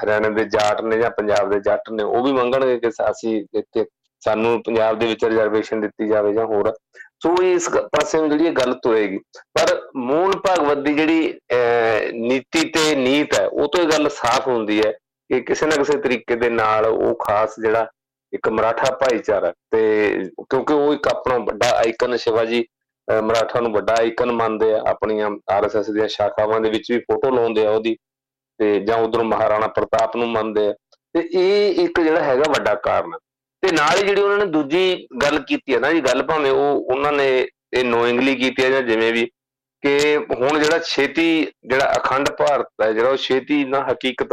ਹਰਿਆਣਾ 0.00 0.28
ਦੇ 0.28 0.44
ਜਾਟ 0.50 0.80
ਨੇ 0.82 0.98
ਜਾਂ 0.98 1.10
ਪੰਜਾਬ 1.10 1.50
ਦੇ 1.52 1.60
ਜੱਟ 1.60 1.90
ਨੇ, 1.92 2.02
ਉਹ 2.02 2.24
ਵੀ 2.24 2.32
ਮੰਗਣਗੇ 2.32 2.78
ਕਿ 2.80 2.88
ਅਸੀਂ 3.10 3.40
ਇੱਥੇ 3.58 3.84
ਸਾਨੂੰ 4.22 4.60
ਪੰਜਾਬ 4.66 4.98
ਦੇ 4.98 5.06
ਵਿੱਚ 5.06 5.24
ਰਿਜ਼ਰਵੇਸ਼ਨ 5.24 5.80
ਦਿੱਤੀ 5.80 6.08
ਜਾਵੇ 6.08 6.32
ਜਾਂ 6.34 6.44
ਹੋਰ। 6.46 6.72
ਸੋ 7.22 7.34
ਇਸ 7.42 7.68
ਪਾਸੇ 7.92 8.18
ਨੂੰ 8.20 8.30
ਜਿਹੜੀ 8.30 8.50
ਗੱਲ 8.56 8.72
ਤੁਰੇਗੀ। 8.82 9.18
ਪਰ 9.54 9.74
ਮੂਲ 9.96 10.32
ਭਗਵਤ 10.46 10.78
ਦੀ 10.84 10.94
ਜਿਹੜੀ 10.94 11.34
ਨੀਤੀ 12.14 12.64
ਤੇ 12.70 12.94
ਨੀਤ 12.96 13.38
ਹੈ, 13.38 13.46
ਉਹ 13.46 13.68
ਤੋਂ 13.68 13.82
ਇਹ 13.82 13.88
ਗੱਲ 13.88 14.08
ਸਾਫ਼ 14.08 14.48
ਹੁੰਦੀ 14.48 14.80
ਹੈ 14.84 14.92
ਕਿ 15.30 15.40
ਕਿਸੇ 15.40 15.66
ਨਾ 15.66 15.76
ਕਿਸੇ 15.76 15.98
ਤਰੀਕੇ 16.00 16.34
ਦੇ 16.36 16.50
ਨਾਲ 16.50 16.86
ਉਹ 16.86 17.14
ਖਾਸ 17.24 17.54
ਜਿਹੜਾ 17.60 17.86
ਇੱਕ 18.32 18.48
ਮਰਾਠਾ 18.48 18.90
ਭਾਈਚਾਰਾ 19.00 19.52
ਤੇ 19.72 19.80
ਕਿਉਂਕਿ 20.40 20.74
ਉਹ 20.74 20.92
ਇੱਕ 20.94 21.06
ਆਪਣਾ 21.08 21.38
ਵੱਡਾ 21.44 21.70
ਆਈਕਨ 21.76 22.16
ਸ਼ਿਵਾਜੀ 22.16 22.64
ਮਰਾਠਾ 23.08 23.60
ਨੂੰ 23.60 23.72
ਵੱਡਾ 23.72 23.94
ਆਈਕਨ 23.98 24.32
ਮੰਨਦੇ 24.32 24.72
ਆ, 24.74 24.82
ਆਪਣੀਆਂ 24.88 25.30
ਆਰਐਸਐਸ 25.52 25.90
ਦੀਆਂ 25.90 26.08
ਸ਼ਾਖਾਵਾਂ 26.08 26.60
ਦੇ 26.60 26.70
ਵਿੱਚ 26.70 26.90
ਵੀ 26.92 26.98
ਫੋਟੋ 27.00 27.30
ਲਾਉਂਦੇ 27.34 27.66
ਆ 27.66 27.70
ਉਹਦੀ। 27.70 27.96
ਤੇ 28.58 28.78
ਜਾਂ 28.80 28.96
ਉਧਰੋਂ 28.98 29.24
ਮਹਾਰਾਣਾ 29.24 29.66
ਪ੍ਰਤਾਪ 29.66 30.16
ਨੂੰ 30.16 30.28
ਮੰਨਦੇ 30.28 30.66
ਆ। 30.68 30.74
ਤੇ 31.14 31.28
ਇਹ 31.32 31.84
ਇੱਕ 31.84 32.00
ਜਿਹੜਾ 32.00 32.22
ਹੈਗਾ 32.22 32.50
ਵੱਡਾ 32.50 32.74
ਕਾਰਨ 32.74 33.18
ਤੇ 33.62 33.70
ਨਾਲ 33.72 33.98
ਹੀ 33.98 34.06
ਜਿਹੜੀ 34.06 34.20
ਉਹਨਾਂ 34.22 34.38
ਨੇ 34.38 34.44
ਦੂਜੀ 34.46 35.06
ਗੱਲ 35.22 35.38
ਕੀਤੀ 35.38 35.74
ਹੈ 35.74 35.78
ਨਾ 35.80 35.92
ਜੀ, 35.92 36.00
ਗੱਲ 36.00 36.22
ਭਾਵੇਂ 36.22 36.50
ਉਹ 36.50 36.84
ਉਹਨਾਂ 36.84 37.12
ਨੇ 37.12 37.46
ਇਹ 37.72 37.84
ਨੋਇੰਗਲੀ 37.84 38.34
ਕੀਤੀ 38.34 38.64
ਹੈ 38.64 38.70
ਜਾਂ 38.70 38.82
ਜਿਵੇਂ 38.82 39.12
ਵੀ, 39.12 39.24
ਕਿ 39.82 40.16
ਹੁਣ 40.16 40.58
ਜਿਹੜਾ 40.58 40.78
ਛੇਤੀ 40.78 41.46
ਜਿਹੜਾ 41.64 41.92
ਅਖੰਡ 41.96 42.30
ਭਾਰਤ 42.30 42.68
ਹੈ 42.82 42.92
ਜਿਹੜਾ 42.92 43.10
ਉਹ 43.10 43.16
ਛੇਤੀ 43.16 43.64
ਨਾ 43.64 43.80
ਹਕੀਕਤ 43.92 44.32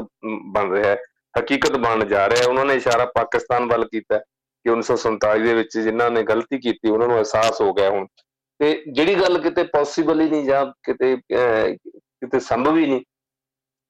ਬਣ 0.54 0.72
ਰਿਹਾ 0.72 0.90
ਹੈ, 0.90 0.98
ਹਕੀਕਤ 1.40 1.78
ਬਣ 1.78 2.06
ਜਾ 2.06 2.30
ਰਿਹਾ 2.30 2.48
ਉਹਨਾਂ 2.48 2.66
ਨੇ 2.66 2.76
ਇਸ਼ਾਰਾ 2.76 3.06
ਪਾਕਿਸਤਾਨ 3.06 3.66
ਵੱਲ 3.66 3.86
ਕੀਤਾ 3.86 4.18
ਕਿ 4.18 4.70
1947 4.70 5.46
ਦੇ 5.46 5.54
ਵਿੱਚ 5.54 5.78
ਜਿਨ੍ਹਾਂ 5.78 6.10
ਨੇ 6.12 6.24
ਗਲਤੀ 6.24 6.60
ਕੀਤੀ, 6.60 6.90
ਉਹਨਾਂ 6.90 7.08
ਨੂੰ 7.08 7.18
ਅਹਿਸਾਸ 7.18 7.62
ਹੋ 7.62 7.74
ਗਿਆ 7.74 7.90
ਹੁਣ। 7.90 8.06
ਤੇ 8.60 8.84
ਜਿਹੜੀ 8.92 9.16
ਗੱਲ 9.16 9.38
ਕਿਤੇ 9.38 9.64
ਪੋਸੀਬਲ 9.64 10.22
ਹੀ 10.22 10.30
ਨਹੀਂ 10.30 10.44
ਜਾਂ 10.46 10.66
ਕਿਤੇ 10.84 11.16
ਕਿਤੇ 11.28 12.40
ਸੰਭਵ 12.40 12.78
ਹੀ 12.78 12.86
ਨਹੀਂ 12.86 13.02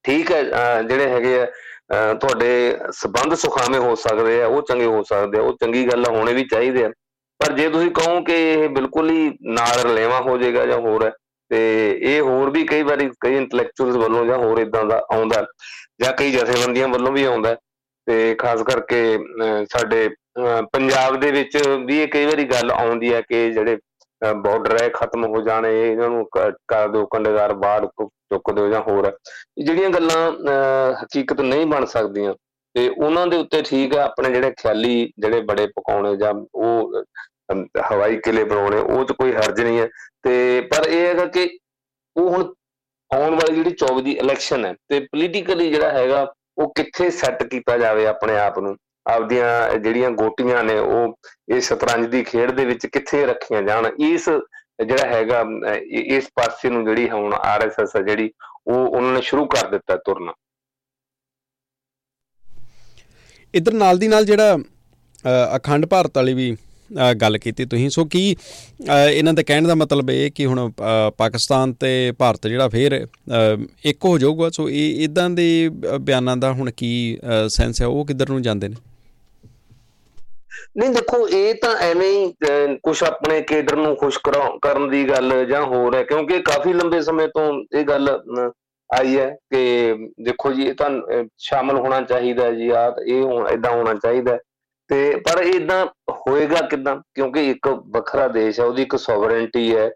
ਠੀਕ 0.06 0.32
ਹੈ 0.32 0.42
ਜਿਹੜੇ 0.84 1.08
ਹੈਗੇ 1.10 1.40
ਆ 1.40 2.14
ਤੁਹਾਡੇ 2.14 2.78
ਸਬੰਧ 2.96 3.34
ਸੁਖਾਵੇਂ 3.36 3.80
ਹੋ 3.80 3.94
ਸਕਦੇ 3.96 4.42
ਆ, 4.42 4.46
ਉਹ 4.48 4.62
ਚੰਗੇ 4.68 4.86
ਹੋ 4.86 5.02
ਸਕਦੇ 5.10 5.38
ਆ, 5.38 5.42
ਉਹ 5.42 5.58
ਚੰਗੀ 5.62 5.86
ਗੱਲ 5.88 6.06
ਹੋਣੇ 6.06 6.34
ਵੀ 6.34 6.44
ਚਾਹੀਦੇ 6.52 6.84
ਆ। 6.86 6.90
ਪਰ 7.40 7.54
ਜੇ 7.54 7.68
ਤੁਸੀਂ 7.70 7.90
ਕਹੋ 7.92 8.22
ਕਿ 8.24 8.34
ਇਹ 8.54 8.68
ਬਿਲਕੁਲ 8.70 9.10
ਹੀ 9.10 9.30
ਨਾਲ 9.54 9.80
ਰਲੇਵਾ 9.86 10.20
ਹੋ 10.22 10.38
ਜਾਏਗਾ 10.38 10.66
ਜਾਂ 10.66 10.78
ਹੋਰ 10.80 11.06
ਹੈ, 11.06 11.12
ਤੇ 11.52 11.60
ਇਹ 12.04 12.22
ਹੋਰ 12.22 12.50
ਵੀ 12.50 12.64
ਕਈ 12.68 12.84
ਵਾਰੀ 12.84 13.10
ਕਈ 13.22 13.36
ਇੰਟੈਲੈਕਚੁਅਲਸ 13.38 13.96
ਵੱਲੋਂ 13.96 14.26
ਜਾਂ 14.26 14.38
ਹੋਰ 14.38 14.60
ਇਦਾਂ 14.60 14.84
ਦਾ 14.86 15.02
ਆਉਂਦਾ 15.14 15.46
ਜਾਂ 16.04 16.12
ਕਈ 16.14 16.32
ਜਥੇਬੰਦੀਆਂ 16.32 16.88
ਵੱਲੋਂ 16.88 17.12
ਵੀ 17.12 17.24
ਆਉਂਦਾ 17.24 17.56
ਤੇ 18.08 18.36
ਖਾਸ 18.40 18.62
ਕਰਕੇ 18.64 19.18
ਸਾਡੇ 19.72 20.08
ਪੰਜਾਬ 20.74 21.20
ਦੇ 21.20 21.32
ਵਿੱਚ 21.32 21.58
ਵੀ 21.86 22.02
ਇਹ 22.02 22.08
ਕਈ 22.08 22.26
ਵਾਰੀ 22.26 22.44
ਗੱਲ 22.44 22.72
ਆਉਂਦੀ 22.72 23.14
ਹੈ 23.14 23.22
ਕਿ 23.22 23.50
ਜਿਹੜੇ 23.52 23.78
ਬਾਰਡਰ 24.24 24.82
ਹੈ, 24.82 24.88
ਖਤਮ 24.90 25.26
ਹੋ 25.26 25.42
ਜਾਣੇ 25.42 25.70
ਇਹਨਾਂ 25.82 26.10
ਨੂੰ 26.10 26.26
ਕਰ 26.34 26.88
ਦਿਓ, 26.88 27.06
ਕੰਡੇਦਾਰ 27.06 27.54
ਬਾੜ 27.56 27.86
ਚੁੱਕ 27.86 28.52
ਦਿਓ 28.52 28.70
ਜਾਂ 28.70 28.82
ਹੋਰ। 28.82 29.12
ਜਿਹੜੀਆਂ 29.58 29.90
ਗੱਲਾਂ 29.90 30.32
ਹਕੀਕਤ 31.04 31.42
ਨਹੀਂ 31.42 31.66
ਬਣ 31.66 31.86
ਸਕਦੀਆਂ, 31.86 32.34
ਤੇ 32.76 32.88
ਉਹਨਾਂ 32.90 33.26
ਦੇ 33.28 33.38
ਉੱਤੇ 33.38 33.62
ਠੀਕ 33.62 33.96
ਹੈ, 33.96 34.02
ਆਪਣੇ 34.04 34.30
ਜਿਹੜੇ 34.32 34.52
ਖਿਆਲੀ 34.52 35.12
ਜਿਹੜੇ 35.20 35.42
ਬੜੇ 35.42 35.68
ਪਕਾਉਣੇ 35.68 36.16
ਜਾਂ 36.18 36.34
ਉਹ 36.56 37.04
ਹਵਾਈ 37.92 38.18
ਕਿਲੇ 38.18 38.44
ਬਣਾਉਣੇ, 38.44 38.78
ਉਹ 38.78 39.04
'ਚ 39.06 39.12
ਕੋਈ 39.12 39.34
ਹਰਜ 39.34 39.62
ਨਹੀਂ 39.62 39.80
ਹੈ। 39.80 39.88
ਤੇ, 40.24 40.62
ਪਰ 40.62 40.88
ਇਹ 40.90 41.06
ਹੈਗਾ 41.08 41.26
ਕਿ 41.28 41.50
ਉਹ 42.16 42.30
ਹੁਣ 42.30 42.54
ਆਉਣ 43.12 43.34
ਵਾਲੀ 43.36 43.56
ਜਿਹੜੀ 43.56 43.76
24 43.78 44.02
ਦੀ 44.02 44.12
ਇਲੈਕਸ਼ਨ 44.14 44.66
ਹੈ, 44.66 44.74
ਤੇ 44.90 45.00
ਪੋਲੀਟੀਕਲੀ 45.02 45.70
ਜਿਹੜਾ 45.72 45.92
ਹੈਗਾ, 45.92 46.26
ਉਹ 46.58 46.74
ਕਿੱਥੇ 46.76 47.10
ਸੈੱਟ 47.12 47.44
ਕੀਤਾ 47.44 47.78
ਜਾਵੇ 47.78 48.06
ਆਪਣੇ 48.08 48.38
ਆਪ 48.40 48.60
ਨੂੰ? 48.60 48.76
ਆਪਦੀਆਂ 49.06 49.78
ਜਿਹੜੀਆਂ 49.78 50.10
ਗੋਟੀਆਂ 50.12 50.64
ਨੇ 50.64 50.78
ਉਹ 50.80 51.18
ਇਹ 51.54 51.62
ਸ਼ਤਰੰਜ 51.62 52.06
ਦੀ 52.12 52.24
ਖੇਡ 52.24 52.52
ਦੇ 52.52 52.66
ਵਿੱਚ 52.66 52.86
ਕਿੱਥੇ 52.86 53.26
ਰੱਖੀਆਂ 53.26 53.62
ਜਾਣ, 53.62 53.88
ਇਸ 54.00 54.30
ਜਿਹੜਾ 54.80 55.08
ਹੈਗਾ 55.08 55.44
ਇਸ 56.18 56.30
ਪਾਸੇ 56.36 56.70
ਨੂੰ 56.70 56.84
ਜਿਹੜੀ 56.86 57.10
ਹੁਣ 57.10 57.34
ਆਰਐਸਐਸ 57.34 57.96
ਹੈ 57.96 58.02
ਜਿਹੜੀ, 58.02 58.32
ਉਹ 58.68 58.88
ਉਹਨਾਂ 58.88 59.14
ਨੇ 59.14 59.22
ਸ਼ੁਰੂ 59.22 59.46
ਕਰ 59.48 59.70
ਦਿੱਤਾ 59.72 59.96
ਤੁਰਨਾ। 60.06 60.34
ਇਧਰ 63.54 63.74
ਨਾਲ 63.74 63.98
ਦੀ 63.98 64.08
ਨਾਲ 64.08 64.26
ਜਿਹੜਾ 64.26 64.58
ਅਖੰਡ 65.56 65.86
ਭਾਰਤ 65.86 66.18
ਵਾਲੀ 66.18 66.34
ਵੀ 66.34 66.56
ਗੱਲ 67.22 67.38
ਕੀਤੀ 67.38 67.66
ਤੁਸੀਂ, 67.66 67.90
ਸੋ 67.90 68.06
ਕੀ 68.06 68.36
ਇਹਨਾਂ 69.10 69.34
ਦਾ 69.34 69.44
ਕਹਿਣ 69.44 69.68
ਦਾ 69.68 69.76
ਮਤਲਬ 69.76 70.10
ਇਹ 70.12 70.32
ਕਿ 70.32 70.46
ਹੁਣ 70.46 70.72
ਪਾਕਿਸਤਾਨ 71.18 71.74
ਤੇ 71.74 72.12
ਭਾਰਤ 72.20 72.48
ਜਿਹੜਾ 72.48 72.68
ਫੇਰ 72.70 72.94
ਇੱਕ 73.86 74.06
ਹੋ 74.06 74.18
ਜਾਊਗਾ, 74.18 74.50
ਸੋ 74.50 74.70
ਇਹ, 74.70 75.04
ਇਦਾਂ 75.04 75.30
ਦੇ 75.30 75.70
ਬਿਆਨਾਂ 76.02 76.38
ਦਾ 76.38 76.52
ਹੁਣ 76.54 76.72
ਕੀ 76.72 77.20
ਸੈਂਸ 77.50 77.82
ਹੈ, 77.82 77.88
ਉਹ 77.88 78.06
ਕਿੱਧਰ 78.06 78.30
ਨੂੰ 78.30 78.42
ਜਾਂਦੇ 78.42 78.68
ਨੇ? 78.70 78.76
ਨਹੀਂ, 80.78 80.90
ਦੇਖੋ, 80.90 81.28
ਇਹ 81.28 81.56
ਤਾਂ 81.62 81.76
ਐਵੇਂ 81.82 82.10
ਹੀ 82.12 82.78
ਕੁਝ 82.84 83.04
ਆਪਣੇ 83.04 83.42
ਕੇਡਰ 83.42 83.76
ਨੂੰ 83.76 83.96
ਖੁਸ਼ 83.98 84.20
ਕਰਨ 84.62 84.90
ਦੀ 84.90 85.08
ਗੱਲ 85.10 85.46
ਜਾਂ 85.46 85.62
ਹੋਰ 85.64 85.96
ਹੈ, 85.96 86.04
ਕਿਉਂਕਿ 86.04 86.40
ਕਾਫੀ 86.42 86.74
ਲੰਬੇ 86.74 87.02
ਸਮੇਂ 87.02 87.28
ਤੋਂ 87.28 87.52
ਇਹ 87.74 87.86
ਗੱਲ 87.86 88.10
ਆਈ 88.90 89.18
ਹੈ 89.18 89.30
ਕਿ 89.52 89.94
ਦੇਖੋ 90.24 90.52
ਜੀ, 90.54 90.66
ਇਹ 90.68 90.74
ਤਾਂ 90.76 90.90
ਸ਼ਾਮਲ 91.42 91.78
ਹੋਣਾ 91.78 92.02
ਚਾਹੀਦਾ 92.02 92.52
ਜੀ 92.52 92.70
ਆ 92.70 92.86
ਇਹ 93.08 93.50
ਇਦਾਂ 93.54 93.72
ਹੋਣਾ 93.72 93.94
ਚਾਹੀਦਾ 93.94 94.38
ਤੇ, 94.90 95.16
ਪਰ 95.26 95.42
ਇਦਾਂ 95.44 95.86
ਹੋਏਗਾ 96.12 96.62
ਕਿਦਾਂ? 96.68 96.96
ਕਿਉਂਕਿ 97.16 97.50
ਇੱਕ 97.50 97.68
ਵੱਖਰਾ 97.96 98.28
ਦੇਸ਼ 98.28 98.60
ਹੈ, 98.60 98.66
ਉਹਦੀ 98.66 98.82
ਇੱਕ 98.82 98.96
ਸੋਵਰੇਨਟੀ 99.00 99.76
ਹੈ, 99.76 99.90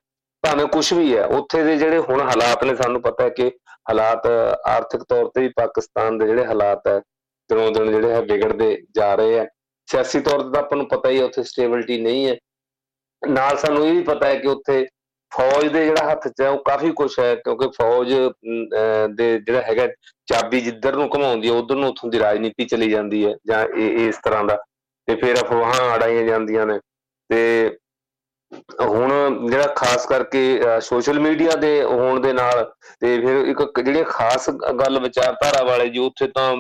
ਭਾਵੇਂ 0.44 0.66
ਕੁਝ 0.68 0.92
ਵੀ 0.94 1.18
ਹੈ, 1.18 1.26
ਉੱਥੇ 1.38 1.64
ਦੇ 1.64 1.76
ਜਿਹੜੇ 1.78 1.98
ਹੁਣ 2.00 2.22
ਹਾਲਾਤ 2.22 2.64
ਨੇ, 2.64 2.76
ਸਾਨੂੰ 2.76 3.02
ਪਤਾ 3.02 3.24
ਹੈ 3.24 3.30
ਕਿ 3.30 3.52
ਹਾਲਾਤ 3.90 4.28
ਆਰਥਿਕ 4.68 5.04
ਤੌਰ 5.10 5.30
ਤੇ 5.36 5.42
ਵੀ 5.42 5.48
ਪਾਕਿਸਤਾਨ 5.58 6.18
ਦੇ 6.18 6.28
ਜਿਹੜੇ 6.28 6.46
ਹਾਲਾਤ 6.46 6.88
ਹੈ 6.88 7.00
ਦਿਨੋਂ 7.50 7.72
ਦਿਨ 7.72 7.92
ਜਿਹੜੇ 7.92 8.14
ਹੈ 8.14 8.22
ਵਿਗੜਦੇ 8.22 8.76
ਜਾ 8.96 9.14
ਰਹੇ 9.16 9.40
ਆ 9.40 9.46
ਸਿਆਸੀ 9.88 10.20
ਤੌਰ 10.20 10.42
ਤੇ 10.44 10.52
ਤਾਂ 10.54 10.62
ਆਪਾਂ 10.62 10.78
ਨੂੰ 10.78 10.88
ਪਤਾ 10.88 11.10
ਹੀ 11.10 11.20
ਹੈ 11.20 11.24
ਉੱਥੇ 11.26 11.44
ਸਟੇਬਿਲਟੀ 11.44 11.98
ਨਹੀਂ 12.02 12.28
ਹੈ। 12.28 12.36
ਨਾਲ 13.22 13.58
ਸਾਨੂੰ 13.58 13.86
ਇਹ 13.88 13.94
ਵੀ 13.94 14.04
ਪਤਾ 14.04 14.28
ਹੈ 14.28 14.36
ਕਿ 14.36 14.48
ਉੱਥੇ 14.48 14.86
ਫੌਜ 15.32 15.68
ਦੇ 15.68 15.84
ਜਿਹੜਾ 15.86 16.10
ਹੱਥ 16.10 16.28
'ਚ 16.28 16.42
ਹੈ, 16.42 16.50
ਉਹ 16.50 16.64
ਕਾਫੀ 16.64 16.92
ਕੁਝ 16.92 17.12
ਹੈ, 17.20 17.34
ਕਿਉਂਕਿ 17.36 17.68
ਫੌਜ 17.78 18.14
ਦੇ 19.16 19.38
ਜਿਹੜਾ 19.40 19.62
ਹੈਗਾ 19.62 19.88
ਚਾਬੀ 20.28 20.62
ਜਿੱਧਰ 20.62 20.96
ਨੂੰ 20.96 21.10
ਘਮਾਉਂਦੀ 21.16 21.48
ਹੈ, 21.48 21.54
ਉਧਰ 21.54 21.76
ਨੂੰ 21.76 21.90
ਉੱਥੋਂ 21.90 22.10
ਦੀ 22.10 22.20
ਰਾਜਨੀਤੀ 22.20 22.66
ਚਲੀ 22.66 22.90
ਜਾਂਦੀ 22.92 23.26
ਹੈ, 23.26 23.34
ਜਾਂ 23.48 23.66
ਇਹ 23.68 24.08
ਇਸ 24.08 24.20
ਤਰ੍ਹਾਂ 24.26 24.44
ਦਾ। 24.44 24.58
ਤੇ 25.08 25.16
ਫਿਰ 25.16 25.42
ਅਫਵਾਹਾਂ 25.42 25.90
ਆੜਾਈਆਂ 25.92 26.24
ਜਾਂਦੀਆਂ 26.24 26.66
ਨੇ। 26.66 26.80
ਤੇ 27.30 27.78
ਹੁਣ 28.82 29.12
ਜਿਹੜਾ 29.50 29.68
ਖਾਸ 29.76 30.06
ਕਰਕੇ 30.08 30.42
ਸੋਸ਼ਲ 30.82 31.20
ਮੀਡੀਆ 31.20 31.56
ਦੇ 31.56 31.82
ਹੋਣ 31.84 32.20
ਦੇ 32.22 32.34
ਨਾਲ, 32.34 32.64
ਤੇ 33.02 33.20
ਫਿਰ 33.22 33.48
ਇੱਕ 33.48 33.80
ਜਿਹੜੀ 33.80 34.04
ਖਾਸ 34.08 34.50
ਗੱਲ 34.80 35.00
ਵਿਚਾਰਧਾਰਾ 35.00 35.64
ਵਾਲੇ, 35.64 35.90
ਜੀ 35.90 36.00
ਉੱਥੇ 36.00 36.28
ਤਾਂ 36.28 36.56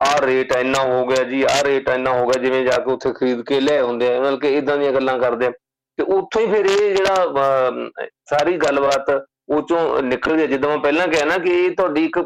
ਆਹ 0.00 0.18
ਰੇਟ 0.20 0.52
ਇੰਨਾ 0.52 0.82
ਹੋ 0.82 1.06
ਗਿਆ 1.06 1.22
ਜੀ 1.24 1.42
ਆਹ 1.42 1.62
ਰੇਟ 1.62 1.88
ਇੰਨਾ 1.88 2.12
ਹੋ 2.12 2.26
ਗਿਆ, 2.26 2.42
ਜਿਵੇਂ 2.42 2.64
ਜਾ 2.64 2.78
ਕੇ 2.78 2.90
ਉੱਥੇ 2.92 3.12
ਖਰੀਦ 3.12 3.42
ਕੇ 3.42 3.60
ਲੈ 3.60 3.80
ਹੁੰਦੇ 3.82 4.16
ਆ, 4.16 4.20
ਮਤਲਬ 4.20 4.40
ਕਿ 4.40 4.56
ਇਦਾਂ 4.56 4.76
ਦੀਆਂ 4.78 4.92
ਗੱਲਾਂ 4.92 5.18
ਕਰਦੇ 5.18 5.46
ਆ। 5.46 5.50
ਤੇ 5.98 6.02
ਉੱਥੋਂ 6.02 6.40
ਹੀ 6.42 6.46
ਫਿਰ 6.46 6.66
ਇਹ 6.66 6.94
ਜਿਹੜਾ 6.96 7.70
ਸਾਰੀ 8.30 8.56
ਗੱਲਬਾਤ 8.56 9.10
ਉਹ 9.48 9.62
ਚੋਂ 9.62 10.02
ਨਿਕਲ 10.02 10.36
ਗਿਆ 10.36 10.46
ਜਿੱਦਾਂ 10.46 10.70
ਮੈਂ 10.70 10.78
ਪਹਿਲਾਂ 10.78 11.06
ਕਿਹਾ 11.08 11.24
ਨਾ 11.24 11.38
ਕਿ 11.38 11.50
ਇਹ 11.64 11.70
ਤੁਹਾਡੀ 11.70 12.04
ਇੱਕ 12.04 12.18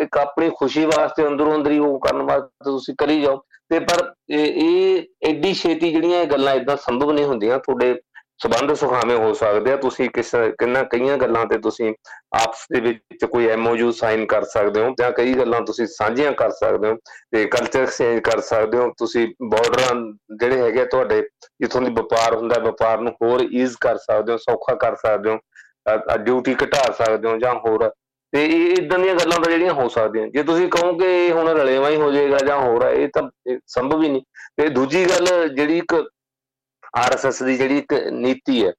ਇੱਕ 0.00 0.18
ਆਪਣੀ 0.18 0.50
ਖੁਸ਼ੀ 0.58 0.84
ਵਾਸਤੇ 0.84 1.26
ਅੰਦਰੋਂ 1.26 1.54
ਅੰਦਰ 1.54 1.70
ਹੀ 1.70 1.78
ਉਹ 1.78 1.98
ਕਰਨ 2.00 2.22
ਵਾਸਤੇ 2.22 2.64
ਤੁਸੀਂ 2.64 2.94
ਕਰੀ 2.98 3.20
ਜਾਓ। 3.20 3.36
ਤੇ 3.68 3.78
ਪਰ 3.80 4.12
ਇਹ 4.30 5.02
ਐਡੀ 5.28 5.52
ਛੇਤੀ 5.54 5.90
ਜਿਹੜੀਆਂ 5.92 6.20
ਇਹ 6.20 6.26
ਗੱਲਾਂ 6.26 6.54
ਇਦਾਂ 6.54 6.76
ਸੰਭਵ 6.76 7.12
ਨਹੀਂ 7.12 7.24
ਹੁੰਦੀਆਂ 7.24 7.58
ਤੁਹਾਡੇ 7.58 7.94
ਸਬੰਧ 8.40 8.72
ਸੁਖਾਵੇਂ 8.74 9.16
ਹੋ 9.18 9.32
ਸਕਦੇ 9.34 9.72
ਆ। 9.72 9.76
ਤੁਸੀਂ 9.76 10.08
ਕਿਸ 10.14 10.30
ਕਿੰਨਾ 10.58 10.82
ਕਈਆਂ 10.92 11.16
ਗੱਲਾਂ 11.18 11.44
ਤੇ 11.46 11.58
ਤੁਸੀਂ 11.58 11.92
ਆਪਸ 12.36 12.64
ਦੇ 12.72 12.80
ਵਿੱਚ 12.80 13.24
ਕੋਈ 13.24 13.46
ਐਮਓਯੂ 13.48 13.90
ਸਾਈਨ 14.00 14.24
ਕਰ 14.26 14.44
ਸਕਦੇ 14.54 14.80
ਹੋ 14.82 14.94
ਜਾਂ 15.00 15.10
ਕਈ 15.18 15.34
ਗੱਲਾਂ 15.34 15.60
ਤੁਸੀਂ 15.66 15.86
ਸਾਂਝੀਆਂ 15.86 16.32
ਕਰ 16.40 16.50
ਸਕਦੇ 16.60 16.88
ਹੋ 16.90 16.96
ਤੇ 17.32 17.44
ਕਲਚਰ 17.46 17.82
ਐਕਸਚੇਂਜ 17.82 18.20
ਕਰ 18.24 18.40
ਸਕਦੇ 18.50 18.78
ਹੋ। 18.78 18.90
ਤੁਸੀਂ 18.98 19.26
ਬਾਰਡਰਾਂ 19.50 19.94
ਜਿਹੜੇ 20.38 20.60
ਹੈਗੇ 20.62 20.84
ਤੁਹਾਡੇ, 20.86 21.20
ਜਿੱਥੋਂ 21.60 21.80
ਦੀ 21.82 21.90
ਵਪਾਰ 22.00 22.34
ਹੁੰਦਾ, 22.34 22.58
ਵਪਾਰ 22.64 23.00
ਨੂੰ 23.00 23.12
ਹੋਰ 23.22 23.42
ਈਜ਼ 23.52 23.76
ਕਰ 23.80 23.96
ਸਕਦੇ 23.98 24.32
ਹੋ, 24.32 24.36
ਸੌਖਾ 24.38 24.74
ਕਰ 24.84 24.96
ਸਕਦੇ 24.96 25.30
ਹੋ 25.30 25.38
ਡਿਊਟੀ 26.24 26.54
ਘਟਾ 26.64 26.82
ਸਕਦੇ 26.98 27.28
ਹੋ 27.28 27.36
ਜਾਂ 27.38 27.54
ਹੋਰ। 27.66 27.90
ਤੇ 28.32 28.44
ਇਹ 28.44 28.76
ਇਦਾਂ 28.76 28.98
ਦੀਆਂ 28.98 29.14
ਗੱਲਾਂ 29.14 29.38
ਤਾਂ 29.40 29.50
ਜਿਹੜੀਆਂ 29.50 29.72
ਹੋ 29.74 29.88
ਸਕਦੀਆਂ। 29.88 30.26
ਜੇ 30.28 30.42
ਤੁਸੀਂ 30.42 30.68
ਕਹੋ 30.68 30.92
ਕਿ 30.98 31.30
ਹੁਣ 31.32 31.48
ਰਲੇਵਾ 31.48 31.90
ਹੀ 31.90 31.96
ਹੋ 31.96 32.10
ਜਾਏਗਾ 32.12 32.38
ਜਾਂ 32.46 32.58
ਹੋਰ 32.60 32.84
ਹੈ 32.84 32.90
ਇਹ 32.92 33.08
ਤਾਂ 33.14 33.22
ਸੰਭਵ 33.74 34.02
ਹੀ 34.02 34.08
ਨਹੀਂ। 34.08 34.22
ਤੇ 34.56 34.68
ਦੂਜੀ 34.68 35.04
ਗੱਲ 35.10 35.26
ਜਿਹੜੀ 35.48 35.78
ਇੱਕ 35.78 35.94
ਆਰਐਸਐਸ 36.94 37.42
ਦੀ 37.42 37.56
ਜਿਹੜੀ 37.56 37.78
ਇੱਕ 37.78 37.92
ਨੀਤੀ 38.12 38.64
ਹੈ, 38.64 38.72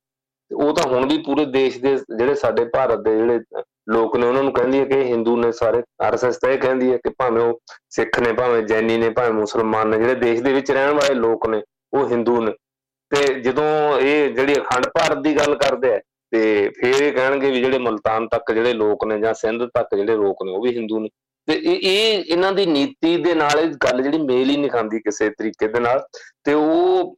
ਉਹ 0.51 0.74
ਤਾਂ 0.75 0.84
ਹੁਣ 0.91 1.07
ਵੀ 1.10 1.17
ਪੂਰੇ 1.17 1.45
ਦੇਸ਼ 1.45 1.77
ਦੇ 1.81 1.95
ਜਿਹੜੇ 2.17 2.36
ਸਾਡੇ 2.36 2.65
ਭਾਰਤ 2.65 3.00
ਦੇ 3.00 3.15
ਜਿਹੜੇ 3.17 3.39
ਲੋਕ 3.89 4.15
ਨੇ, 4.17 4.27
ਉਹਨਾਂ 4.27 4.43
ਨੂੰ 4.43 4.53
ਕਹਿੰਦੀ 4.53 4.79
ਹੈ 4.79 4.86
ਕਿ 4.86 5.01
ਹਿੰਦੂ 5.03 5.36
ਨੇ 5.38 5.51
ਸਾਰੇ 5.51 5.81
ਆਰਐਸਐਸ 6.01 6.38
ਤਾਂ 6.38 6.50
ਇਹ 6.51 6.57
ਕਹਿੰਦੀ 6.60 6.91
ਹੈ 6.91 6.98
ਕਿ 6.98 7.10
ਭਾਵੇਂ 7.17 7.41
ਉਹ 7.41 7.60
ਸਿੱਖ 7.89 8.19
ਨੇ, 8.19 8.31
ਭਾਵੇਂ 8.34 8.62
ਜੈਨੀ 8.63 8.98
ਨੇ, 8.98 9.10
ਭਾਵੇਂ 9.10 9.34
ਮੁਸਲਮਾਨ 9.34 9.89
ਨੇ, 9.89 9.98
ਜਿਹੜੇ 9.98 10.15
ਦੇਸ਼ 10.15 10.41
ਦੇ 10.43 10.53
ਵਿੱਚ 10.53 10.72
ਰਹਿਣ 10.72 10.93
ਵਾਲੇ 10.93 11.13
ਲੋਕ 11.13 11.48
ਨੇ, 11.50 11.62
ਉਹ 11.93 12.07
ਹਿੰਦੂ 12.10 12.41
ਨੇ। 12.41 12.51
ਤੇ 13.12 13.34
ਜਦੋਂ 13.41 14.00
ਇਹ 14.00 14.34
ਜਿਹੜੀ 14.36 14.55
ਅਖੰਡ 14.55 14.88
ਭਾਰਤ 14.89 15.17
ਦੀ 15.17 15.36
ਗੱਲ 15.38 15.55
ਕਰਦੇ 15.55 15.93
ਆ, 15.93 16.00
ਤੇ 16.31 16.69
ਫਿਰ 16.79 17.01
ਇਹ 17.03 17.12
ਕਹਿਣਗੇ 17.13 17.51
ਵੀ 17.51 17.60
ਜਿਹੜੇ 17.62 17.77
ਮਲਤਾਨ 17.77 18.27
ਤੱਕ 18.27 18.51
ਜਿਹੜੇ 18.51 18.74
ਲੋਕ 18.74 19.05
ਨੇ 19.05 19.19
ਜਾਂ 19.19 19.34
ਸਿੰਧ 19.34 19.63
ਤੱਕ 19.74 19.95
ਜਿਹੜੇ 19.95 20.15
ਲੋਕ 20.15 20.43
ਨੇ, 20.43 20.51
ਉਹ 20.51 20.62
ਵੀ 20.63 20.75
ਹਿੰਦੂ 20.77 21.00
ਨੇ। 21.00 21.10
ਤੇ 21.47 21.53
ਇਹ 21.53 21.79
ਇਹ 21.83 22.23
ਇਹਨਾਂ 22.23 22.51
ਦੀ 22.51 22.65
ਨੀਤੀ 22.65 23.15
ਦੇ 23.23 23.33
ਨਾਲ 23.35 23.59
ਇਹ 23.59 23.69
ਗੱਲ 23.83 24.01
ਜਿਹੜੀ 24.01 24.17
ਮੇਲ 24.17 24.49
ਹੀ 24.49 24.57
ਨਹੀਂ 24.57 24.69
ਖਾਂਦੀ 24.71 24.99
ਕਿਸੇ 24.99 25.29
ਤਰੀਕੇ 25.29 25.67
ਦੇ 25.67 25.79
ਨਾਲ। 25.79 25.99
ਤੇ 26.43 26.53
ਉਹ 26.53 27.17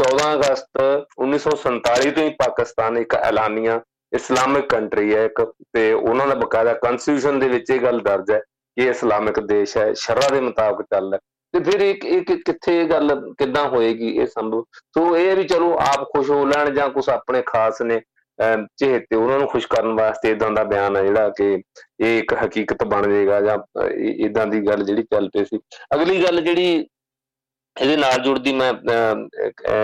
14 0.00 0.32
ਅਗਸਤ 0.34 0.80
1947 1.18 2.10
ਤੋਂ 2.10 2.22
ਹੀ 2.22 2.30
ਪਾਕਿਸਤਾਨ 2.38 2.98
ਇੱਕ 2.98 3.14
ਐਲਾਨੀਆ। 3.14 3.80
ਇਸਲਾਮਿਕ 4.12 4.68
ਕੰਟਰੀ 4.68 5.14
ਹੈ 5.14 5.24
ਇੱਕ 5.24 5.40
ਤੇ 5.72 5.92
ਉਹਨਾਂ 5.92 6.26
ਦਾ 6.26 6.34
ਬਕਾਇਦਾ 6.34 6.72
ਕਨਸਟੀਟਿਊਸ਼ਨ 6.72 7.38
ਦੇ 7.38 7.48
ਵਿੱਚ 7.48 7.70
ਇਹ 7.70 7.80
ਗੱਲ 7.80 8.00
ਦਰਜ 8.00 8.30
ਹੈ 8.30 8.38
ਕਿ 8.76 8.88
ਇਸਲਾਮਿਕ 8.88 9.40
ਦੇਸ਼ 9.40 9.76
ਹੈ 9.76 9.92
ਸ਼ਰਅ 9.92 10.30
ਦੇ 10.32 10.40
ਮੁਤਾਬਕ 10.40 10.82
ਚੱਲਦਾ 10.82 11.18
ਤੇ 11.54 11.60
ਫਿਰ 11.62 11.80
ਇੱਕ 11.80 12.04
ਇੱਕ 12.04 12.32
ਕਿੱਥੇ 12.46 12.80
ਇਹ 12.80 12.88
ਗੱਲ 12.90 13.10
ਕਿੱਦਾਂ 13.38 13.64
ਹੋਏਗੀ 13.68 14.08
ਇਹ 14.16 14.26
ਸੰਭਵ? 14.26 14.62
ਸੋ 14.94 15.16
ਇਹ 15.16 15.36
ਵੀ 15.36 15.44
ਚਲੋ 15.44 15.72
ਆਪ 15.80 16.04
ਖੁਸ਼ 16.10 16.30
ਹੋ 16.30 16.44
ਲੈਣ 16.46 16.70
ਜਾਂ 16.74 16.88
ਕੁਝ 16.90 17.08
ਆਪਣੇ 17.08 17.42
ਖਾਸ 17.46 17.82
ਨੇ। 17.82 18.00
ਚਿਹਤੇ 18.78 19.16
ਉਹਨਾਂ 19.16 19.38
ਨੂੰ 19.38 19.48
ਖੁਸ਼ 19.48 19.66
ਕਰਨ 19.66 19.92
ਵਾਸਤੇ 19.98 20.30
ਇਦਾਂ 20.30 20.50
ਦਾ 20.50 20.64
ਬਿਆਨ 20.64 20.96
ਹੈ 20.96 21.02
ਜਿਹੜਾ 21.02 21.28
ਕਿ 21.28 21.52
ਇਹ 22.00 22.18
ਇੱਕ 22.18 22.34
ਹਕੀਕਤ 22.44 22.84
ਬਣ 22.84 23.08
ਜਾਏਗਾ 23.10 23.40
ਜਾਂ 23.40 23.58
ਇਦਾਂ 24.26 24.46
ਦੀ 24.46 24.60
ਗੱਲ 24.66 24.84
ਜਿਹੜੀ 24.84 25.02
ਚੱਲ 25.02 25.28
ਪਈ 25.28 25.44
ਸੀ। 25.44 25.58
ਅਗਲੀ 25.94 26.22
ਗੱਲ 26.24 26.40
ਜਿਹੜੀ 26.40 26.86
ਇਹਦੇ 27.76 27.96
ਨਾਲ 27.96 28.18
ਜੁੜਦੀ 28.22 28.52
ਮੈਂ 28.52 28.72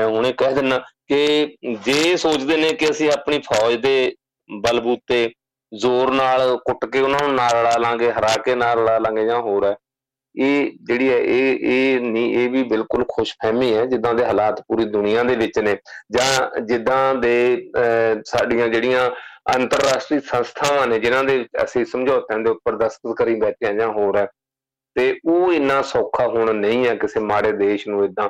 ਹੁਣੇ 0.06 0.32
ਕਹਿ 0.32 0.54
ਦਿੰਨਾ 0.54 0.78
ਕਿ 1.08 1.56
ਜੇ 1.84 2.16
ਸੋਚਦੇ 2.16 2.56
ਨੇ 2.56 2.72
ਕਿ 2.72 2.90
ਅਸੀਂ 2.90 3.10
ਆਪਣੀ 3.10 3.38
ਫੌਜ 3.38 3.74
ਦੇ 3.74 4.14
ਬਲਬੂਤੇ 4.50 5.28
ਜ਼ੋਰ 5.72 6.10
ਨਾਲ 6.10 6.56
ਕੁੱਟ 6.56 6.84
ਕੇ 6.84 7.00
ਉਹਨਾਂ 7.00 7.20
ਨੂੰ 7.22 7.34
ਨਾਲ 7.34 7.56
ਲੜਾ 7.56 7.76
ਲਾਂਗੇ, 7.76 8.10
ਹਰਾ 8.12 8.36
ਕੇ 8.44 8.54
ਨਾਲ 8.54 8.78
ਲੜਾ 8.78 8.98
ਲਾਂਗੇ 8.98 9.24
ਜਾਂ 9.26 9.40
ਹੋਰ 9.40 9.64
ਹੈ 9.66 9.74
ਇਹ 10.34 10.70
ਜਿਹੜੀ 10.86 11.08
ਹੈ, 11.08 11.18
ਇਹ 11.18 11.58
ਇਹ 11.62 12.00
ਨਹੀਂ 12.00 12.34
ਇਹ 12.40 12.48
ਵੀ 12.50 12.62
ਬਿਲਕੁਲ 12.64 13.04
ਖੁਸ਼ਫਹਿਮੀ 13.08 13.72
ਹੈ, 13.74 13.84
ਜਿੱਦਾਂ 13.86 14.14
ਦੇ 14.14 14.24
ਹਾਲਾਤ 14.24 14.60
ਪੂਰੀ 14.68 14.84
ਦੁਨੀਆ 14.90 15.22
ਦੇ 15.22 15.36
ਵਿੱਚ 15.36 15.58
ਨੇ। 15.58 15.76
ਜਾਂ 16.12 16.60
ਜਿੱਦਾਂ 16.62 17.14
ਦੇ 17.14 17.70
ਸਾਡੀਆਂ 18.26 18.68
ਜਿਹੜੀਆਂ 18.68 19.10
ਅੰਤਰਰਾਸ਼ਟਰੀ 19.54 20.20
ਸੰਸਥਾਵਾਂ 20.26 20.86
ਨੇ, 20.86 20.98
ਜਿਨ੍ਹਾਂ 20.98 21.24
ਦੇ 21.24 21.44
ਅਸੀਂ 21.64 21.84
ਸਮਝੌਤਿਆਂ 21.84 22.38
ਦੇ 22.38 22.50
ਉੱਪਰ 22.50 22.76
ਦਸਤਖਤ 22.76 23.16
ਕਰੀ 23.18 23.34
ਬੈਠੇ 23.40 23.66
ਆ 23.66 23.72
ਜਾਂ 23.72 23.88
ਹੋਰ 23.92 24.16
ਹੈ, 24.16 24.26
ਤੇ 24.96 25.14
ਉਹ 25.26 25.52
ਇੰਨਾ 25.52 25.80
ਸੌਖਾ 25.82 26.26
ਹੁਣ 26.28 26.54
ਨਹੀਂ 26.54 26.86
ਹੈ 26.86 26.94
ਕਿਸੇ 26.94 27.20
ਮਾੜੇ 27.22 27.52
ਦੇਸ਼ 27.54 27.88
ਨੂੰ 27.88 28.04
ਇਦਾਂ 28.04 28.28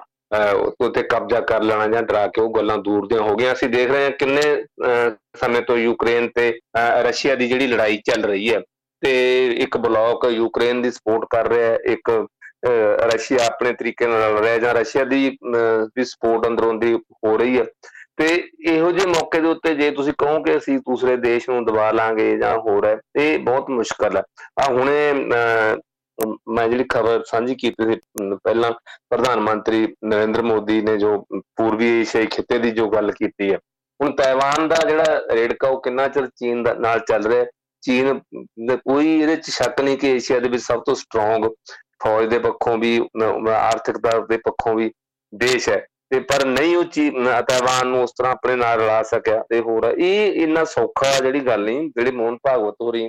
ਉੱਤੇ 0.80 1.02
ਕਬਜ਼ਾ 1.02 1.40
ਕਰ 1.40 1.62
ਲੈਣਾ 1.62 1.86
ਜਾਂ 1.88 2.02
ਡਰਾ 2.02 2.26
ਕੇ 2.26 2.40
ਉਹ 2.40 2.52
ਗੱਲਾਂ 2.54 2.76
ਦੂਰ 2.78 3.06
ਦੀਆਂ 3.08 3.22
ਹੋ 3.22 3.34
ਗਈਆਂ। 3.36 3.52
ਅਸੀਂ 3.52 3.68
ਦੇਖ 3.68 3.90
ਰਹੇ 3.90 4.04
ਹਾਂ 4.04 4.10
ਕਿੰਨੇ 4.18 4.42
ਸਮੇਂ 5.36 5.62
ਤੋਂ 5.62 5.76
ਯੂਕਰੇਨ 5.78 6.28
ਤੇ 6.34 6.52
ਰਸ਼ੀਆ 7.04 7.34
ਦੀ 7.34 7.48
ਜਿਹੜੀ 7.48 7.66
ਲੜਾਈ 7.66 7.96
ਚੱਲ 8.06 8.24
ਰਹੀ 8.24 8.52
ਹੈ 8.52 8.60
ਤੇ 9.02 9.46
ਇੱਕ 9.64 9.76
ਬਲਾਕ 9.78 10.24
ਯੂਕਰੇਨ 10.30 10.82
ਦੀ 10.82 10.90
ਸਪੋਰਟ 10.90 11.24
ਕਰ 11.30 11.48
ਰਿਹਾ 11.48 11.70
ਹੈ, 11.70 11.78
ਇੱਕ 11.86 12.10
ਰਸ਼ੀਆ 13.12 13.44
ਆਪਣੇ 13.44 13.72
ਤਰੀਕੇ 13.72 14.06
ਨਾਲ 14.06 14.34
ਲੜ 14.34 14.40
ਰਿਹਾ 14.40 14.58
ਜਾਂ 14.58 14.74
ਰਸ਼ੀਆ 14.74 15.04
ਦੀ 15.04 15.28
ਵੀ 15.96 16.04
ਸਪੋਰਟ 16.04 16.46
ਅੰਦਰੋਂ 16.46 16.74
ਦੀ 16.74 16.92
ਹੋ 16.94 17.36
ਰਹੀ 17.38 17.58
ਹੈ। 17.58 17.64
ਤੇ 18.16 18.26
ਇਹੋ 18.68 18.90
ਜਿਹੇ 18.92 19.06
ਮੌਕੇ 19.06 19.40
ਦੇ 19.40 19.48
ਉੱਤੇ 19.48 19.74
ਜੇ 19.74 19.90
ਤੁਸੀਂ 19.90 20.12
ਕਹੋ 20.18 20.42
ਕਿ 20.42 20.56
ਅਸੀਂ 20.56 20.78
ਦੂਸਰੇ 20.78 21.16
ਦੇਸ਼ 21.16 21.48
ਨੂੰ 21.50 21.64
ਦਬਾ 21.64 21.90
ਲਾਂਗੇ 21.92 22.36
ਜਾਂ 22.38 22.56
ਹੋਰ 22.58 22.86
ਹੈ 22.86 22.96
ਇਹ 23.16 23.38
ਬਹੁਤ 23.38 23.70
ਮੁਸ਼ਕਲ 23.70 24.16
ਹੈ। 24.16 24.22
ਆ 24.60 24.64
ਹੁਣੇ 24.72 25.12
ਮੈਂ 26.48 26.68
ਜਿਹੜੀ 26.68 26.84
ਖਬਰ 26.90 27.22
ਸਾਂਝੀ 27.26 27.54
ਕੀਤੀ 27.54 27.92
ਸੀ 27.92 27.98
ਪਹਿਲਾਂ 28.44 28.70
ਪ੍ਰਧਾਨ 29.10 29.40
ਮੰਤਰੀ 29.40 29.86
ਨਰਿੰਦਰ 30.04 30.42
ਮੋਦੀ 30.42 30.80
ਨੇ 30.82 30.96
ਜੋ 30.96 31.16
ਪੂਰਬੀ 31.32 31.88
ਏਸ਼ੀਆਈ 32.00 32.26
ਖਿੱਤੇ 32.26 32.58
ਦੀ 32.58 32.70
ਜੋ 32.70 32.88
ਗੱਲ 32.90 33.10
ਕੀਤੀ 33.12 33.52
ਹੈ, 33.52 33.58
ਹੁਣ 34.00 34.14
ਤਾਇਵਾਨ 34.16 34.68
ਦਾ 34.68 34.76
ਜਿਹੜਾ 34.88 35.20
ਰੇਡਕਾ 35.32 35.68
ਉਹ 35.68 35.80
ਕਿੰਨਾ 35.82 36.08
ਚਿਰ 36.08 36.26
ਚੀਨ 36.36 36.64
ਨਾਲ 36.80 37.00
ਚੱਲ 37.08 37.26
ਰਿਹਾ 37.26 37.44
ਚੀਨ 37.82 38.18
ਕੋਈ 38.76 39.20
ਇਹਦੇ 39.20 39.36
ਚ 39.36 39.50
ਸ਼ੱਕ 39.50 39.80
ਨਹੀਂ 39.80 39.96
ਕਿ 39.98 40.08
ਏਸ਼ੀਆ 40.08 40.38
ਦੇ 40.40 40.48
ਵਿੱਚ 40.48 40.62
ਸਭ 40.62 40.82
ਤੋਂ 40.86 40.94
ਸਟਰੋਂਗ 40.94 41.44
ਫੌਜ 42.02 42.28
ਦੇ 42.30 42.38
ਪੱਖੋਂ 42.38 42.76
ਵੀ 42.78 42.98
ਆਰਥਿਕਤਾ 43.50 44.18
ਦੇ 44.28 44.36
ਪੱਖੋਂ 44.44 44.74
ਵੀ 44.74 44.90
ਦੇਸ਼ 45.32 45.68
ਹੈ। 45.68 45.84
ਤੇ 46.10 46.18
ਪਰ 46.20 46.44
ਨਹੀਂ 46.46 46.76
ਉਹ 46.76 46.84
ਚੀ 46.84 47.10
ਤਾਇਵਾਨ 47.10 47.86
ਨੂੰ 47.86 48.02
ਉਸ 48.02 48.12
ਤਰ੍ਹਾਂ 48.18 48.32
ਆਪਣੇ 48.32 48.54
ਨਾਲ 48.56 48.80
ਰਲਾ 48.80 49.02
ਸਕਿਆ 49.02 49.42
ਤੇ 49.50 49.60
ਹੋਰ 49.60 49.84
ਇਹ 49.88 50.42
ਇੰਨਾ 50.42 50.64
ਸੌਖਾ 50.64 51.12
ਜਿਹੜੀ 51.16 51.40
ਗੱਲ 51.46 51.64
ਨਹੀਂ, 51.64 51.88
ਜਿਹੜੀ 51.88 52.10
ਮੋਹਨ 52.16 52.36
ਭਾਗਵਤ 52.44 52.74
ਹੋਰੀ 52.82 53.08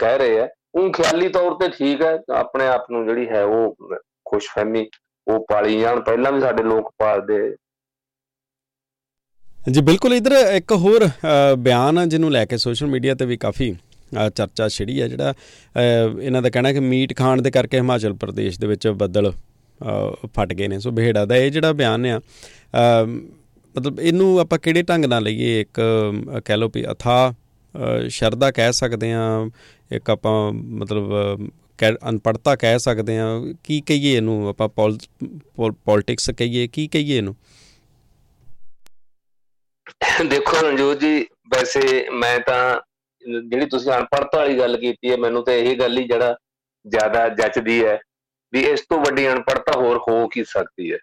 ਕਹਿ 0.00 0.18
ਰਹੇ 0.18 0.38
ਆ, 0.40 0.48
ਉਹ 0.74 0.90
ਖਿਆਲੀ 0.92 1.28
ਤੌਰ 1.28 1.54
ਤੇ 1.60 1.68
ਠੀਕ 1.68 2.02
ਹੈ। 2.02 2.18
ਆਪਣੇ 2.36 2.66
ਆਪ 2.68 2.90
ਨੂੰ 2.90 3.04
ਜਿਹੜੀ 3.06 3.28
ਹੈ 3.28 3.42
ਉਹ 3.44 3.94
ਖੁਸ਼ਫਹਿਮੀ 4.30 4.88
ਉਹ 5.26 5.46
ਪਾਲੀ 5.50 5.80
ਜਾਣ। 5.80 6.00
ਪਹਿਲਾਂ 6.00 6.32
ਵੀ 6.32 6.40
ਸਾਡੇ 6.40 6.62
ਲੋਕ 6.62 6.90
ਪਾਲਦੇ 6.98 7.54
ਜੀ, 9.58 9.80
ਬਿਲਕੁਲ 9.80 10.14
ਇਧਰ 10.14 10.32
ਇੱਕ 10.56 10.72
ਹੋਰ 10.74 11.08
ਬਿਆਨ 11.58 12.08
ਜਿਹਨੂੰ 12.08 12.30
ਲੈ 12.32 12.44
ਕੇ 12.44 12.56
ਸੋਸ਼ਲ 12.58 12.86
ਮੀਡੀਆ 12.86 13.14
ਤੇ 13.14 13.26
ਵੀ 13.26 13.36
ਕਾਫੀ 13.36 13.74
ਚਰਚਾ 14.34 14.68
ਛਿੜੀ 14.68 15.00
ਹੈ 15.02 15.08
ਜਿਹੜਾ 15.08 15.34
ਇਹਨਾਂ 16.22 16.42
ਦਾ 16.42 16.50
ਕਹਿਣਾ 16.50 16.72
ਕਿ 16.72 16.80
ਮੀਟ 16.80 17.16
ਖਾਣ 17.16 17.42
ਦੇ 17.42 17.50
ਕਰਕੇ 17.50 17.76
ਹਿਮਾਚਲ 17.76 18.12
ਪ੍ਰਦੇਸ਼ 18.14 18.60
ਦੇ 18.60 18.66
ਵਿੱਚ 18.66 18.88
ਬੱਦਲ 18.88 19.32
ਫਟ 20.26 20.52
ਗਏ 20.52 20.68
ਨੇ। 20.68 20.78
ਸੋ 20.78 20.90
ਬਿਹੜਾ 20.90 21.24
ਦਾ 21.24 21.36
ਇਹ 21.36 21.50
ਜਿਹੜਾ 21.50 21.72
ਬਿਆਨ 21.72 22.06
ਆ 22.06 22.20
ਮਤਲਬ 23.74 24.00
ਇਹਨੂੰ 24.00 24.38
ਆਪਾਂ 24.40 24.58
ਕਿਹੜੇ 24.58 24.82
ਢੰਗ 24.82 25.04
ਨਾਲ 25.04 25.22
ਲਈਏ? 25.22 25.60
ਇੱਕ 25.60 25.80
ਕਹਿ 26.44 26.56
ਲਓ 26.56 26.70
ਵੀ 26.74 26.84
ਅਥਾ 26.92 27.34
ਸ਼ਰਦਾ 28.08 28.50
ਕਹਿ 28.50 28.72
ਸਕਦੇ 28.72 29.12
ਆ 29.12 29.24
ਇੱਕ 29.90 30.10
ਆਪਾਂ 30.10 30.52
ਮਤਲਬ 30.52 31.48
ਅਨਪੜਤਾ 32.08 32.54
ਕਹਿ 32.56 32.78
ਸਕਦੇ 32.78 33.18
ਆ 33.18 33.26
ਕੀ 33.64 33.80
ਕਹੀਏ 33.80 34.16
ਇਹਨੂੰ? 34.16 34.48
ਆਪਾਂ 34.48 34.68
ਪੋਲਿਟਿਕਸ 34.68 36.30
ਕਹੀਏ, 36.30 36.66
ਕੀ 36.66 36.86
ਕਹੀਏ 36.88 37.16
ਇਹਨੂੰ? 37.16 37.34
ਦੇਖੋ 40.28 40.60
ਰਣਜੋਤ 40.62 41.00
ਜੀ, 41.00 41.20
ਵੈਸੇ 41.50 42.08
ਮੈਂ 42.12 42.38
ਤਾਂ 42.40 42.80
ਜਿਹੜੀ 43.26 43.66
ਤੁਸੀਂ 43.66 43.92
ਅਨਪੜਤਾ 43.92 44.38
ਵਾਲੀ 44.38 44.58
ਗੱਲ 44.58 44.76
ਕੀਤੀ 44.76 45.10
ਹੈ, 45.10 45.16
ਮੈਨੂੰ 45.16 45.44
ਤਾਂ 45.44 45.54
ਇਹ 45.54 45.76
ਗੱਲ 45.78 45.98
ਹੀ 45.98 46.04
ਜਿਹੜਾ 46.08 46.36
ਜ਼ਿਆਦਾ 46.86 47.28
ਜੱਚਦੀ 47.30 47.84
ਹੈ 47.84 47.98
ਵੀ 48.52 48.60
ਇਸ 48.64 48.80
ਤੋਂ 48.80 48.98
ਵੱਡੀ 49.00 49.28
ਅਨਪੜਤਾ 49.28 49.78
ਹੋਰ 49.78 49.98
ਹੋ 50.08 50.26
ਕੀ 50.28 50.44
ਸਕਦੀ 50.44 50.92
ਹੈ। 50.92 50.98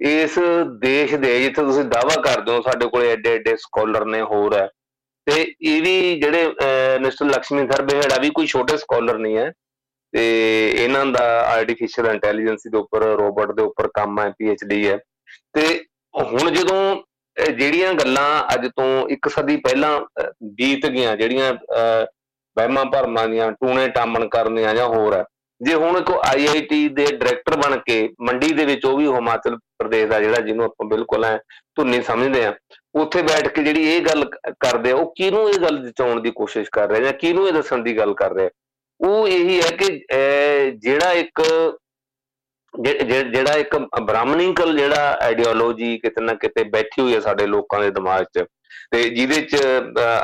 ਇਸ 0.00 0.38
ਦੇਸ਼ 0.80 1.14
ਦੇ 1.14 1.38
ਜਿੱਥੇ 1.42 1.62
ਤੁਸੀਂ 1.62 1.84
ਦਾਵਾ 1.84 2.20
ਕਰਦੇ 2.22 2.52
ਹੋ, 2.52 2.60
ਸਾਡੇ 2.62 2.86
ਕੋਲੇ 2.88 3.10
ਐਡੇ 3.12 3.34
ਐਡੇ 3.34 3.56
ਸਕਾਲਰ 3.56 4.04
ਨੇ, 4.04 4.20
ਹੋਰ 4.22 4.56
ਹੈ। 4.56 4.68
ਤੇ 5.26 5.40
ਇਹ 5.42 5.82
ਵੀ 5.82 6.20
ਜਿਹੜੇ 6.20 6.98
ਮਿਸਟਰ 7.00 7.26
ਲక్ష్ਮੀ 7.26 7.62
ਬਹਿੜਾ 7.62 8.18
ਵੀ 8.22 8.30
ਕੋਈ 8.34 8.46
ਛੋਟੇ 8.46 8.76
ਸਕਾਲਰ 8.76 9.18
ਨਹੀਂ 9.18 9.36
ਹੈ। 9.36 9.50
ਤੇ 10.12 10.24
ਇਹਨਾਂ 10.70 11.04
ਦਾ 11.06 11.24
ਆਰਟੀਫੀਸ਼ੀਅਲ 11.46 12.06
ਇੰਟੈਲੀਜੈਂਸ 12.08 12.66
ਦੇ 12.72 12.78
ਉੱਪਰ 12.78 13.02
ਰੋਬੋਟ 13.18 13.52
ਦੇ 13.56 13.62
ਉੱਪਰ 13.62 13.88
ਕੰਮ 13.94 14.20
ਹੈ 14.20 14.28
ਪੀਐਚਡੀ 14.38 14.86
ਹੈ। 14.88 14.98
ਤੇ 15.54 15.84
ਹੁਣ 16.14 16.50
ਜਦੋਂ 16.50 16.80
ਜਿਹੜੀਆਂ 17.36 17.92
ਗੱਲਾਂ 17.94 18.42
ਅੱਜ 18.54 18.66
ਤੋਂ 18.76 19.08
ਇੱਕ 19.10 19.28
ਸਦੀ 19.28 19.56
ਪਹਿਲਾਂ 19.56 20.00
ਬੀਤ 20.58 20.86
ਗਈਆਂ, 20.86 21.16
ਜਿਹੜੀਆਂ 21.16 21.52
ਵਹਿਮਾਂ 22.56 22.84
ਭਰਮਾਂ 22.92 23.26
ਦੀਆਂ, 23.28 23.50
ਟੂਣੇ 23.52 23.88
ਟਾਮਣ 23.94 24.28
ਕਰਨੀਆਂ 24.28 24.74
ਜਾਂ 24.74 24.86
ਹੋਰ 24.88 25.14
ਹੈ, 25.16 25.24
ਜੇ 25.60 25.74
ਹੁਣ 25.74 26.00
ਕੋ 26.04 26.20
ਆਈਆਈਟੀ 26.26 26.88
ਦੇ 26.88 27.04
ਡਾਇਰੈਕਟਰ 27.06 27.56
ਬਣ 27.56 27.76
ਕੇ 27.86 28.08
ਮੰਡੀ 28.22 28.52
ਦੇ 28.54 28.64
ਵਿੱਚ 28.64 28.84
ਉਹ 28.86 28.96
ਵੀ 28.98 29.06
ਹਿਮਾਚਲ 29.06 29.56
ਪ੍ਰਦੇਸ਼ 29.78 30.08
ਦਾ 30.10 30.20
ਜਿਹੜਾ 30.20 30.40
ਜਿਹਨੂੰ 30.40 30.64
ਆਪਾਂ 30.64 30.86
ਬਿਲਕੁਲ 30.88 31.24
ਐ 31.24 31.36
ਧੁੰਨੀ 31.76 32.00
ਸਮਝਦੇ 32.02 32.44
ਆ 32.44 32.52
ਉੱਥੇ 32.94 33.22
ਬੈਠ 33.22 33.48
ਕੇ 33.48 33.62
ਜਿਹੜੀ 33.62 33.82
ਇਹ 33.94 34.00
ਗੱਲ 34.02 34.24
ਕਰਦੇ 34.60 34.90
ਆ, 34.90 34.94
ਉਹ 34.94 35.12
ਕਿਹਨੂੰ 35.16 35.48
ਇਹ 35.50 35.58
ਗੱਲ 35.60 35.82
ਜਿਤਾਉਣ 35.84 36.20
ਦੀ 36.22 36.30
ਕੋਸ਼ਿਸ਼ 36.30 36.68
ਕਰ 36.72 36.88
ਰਹੇ 36.88 37.00
ਜਾਂ 37.00 37.12
ਕਿਹਨੂੰ 37.12 37.46
ਇਹ 37.48 37.52
ਦੱਸਣ 37.52 37.82
ਦੀ 37.82 37.96
ਗੱਲ 37.98 38.14
ਕਰ 38.14 38.34
ਰਹੇ 38.34 38.50
ਉਹ 39.00 39.26
ਇਹੀ 39.28 39.60
ਹੈ 39.60 39.70
ਕਿ 39.76 39.88
ਜਿਹੜਾ 40.78 41.12
ਇੱਕ 41.14 41.42
ਜਿਹੜਾ 42.78 43.52
ਇੱਕ 43.58 43.76
ਬ੍ਰਾਹਮਣੀਕਲ 44.00 44.76
ਜਿਹੜਾ 44.78 45.16
ਆਈਡੀਓਲੋਜੀ 45.22 45.96
ਕਿਤੇ 45.98 46.22
ਨਾ 46.22 46.34
ਕਿਤੇ 46.34 46.64
ਬੈਠੀ 46.70 47.02
ਹੋਈ 47.02 47.14
ਹੈ 47.14 47.20
ਸਾਡੇ 47.20 47.46
ਲੋਕਾਂ 47.46 47.80
ਦੇ 47.80 47.90
ਦਿਮਾਗ 47.90 48.24
'ਚ, 48.24 48.44
ਤੇ 48.92 49.02
ਜਿਹਦੇ 49.10 49.40
'ਚ 49.42 49.62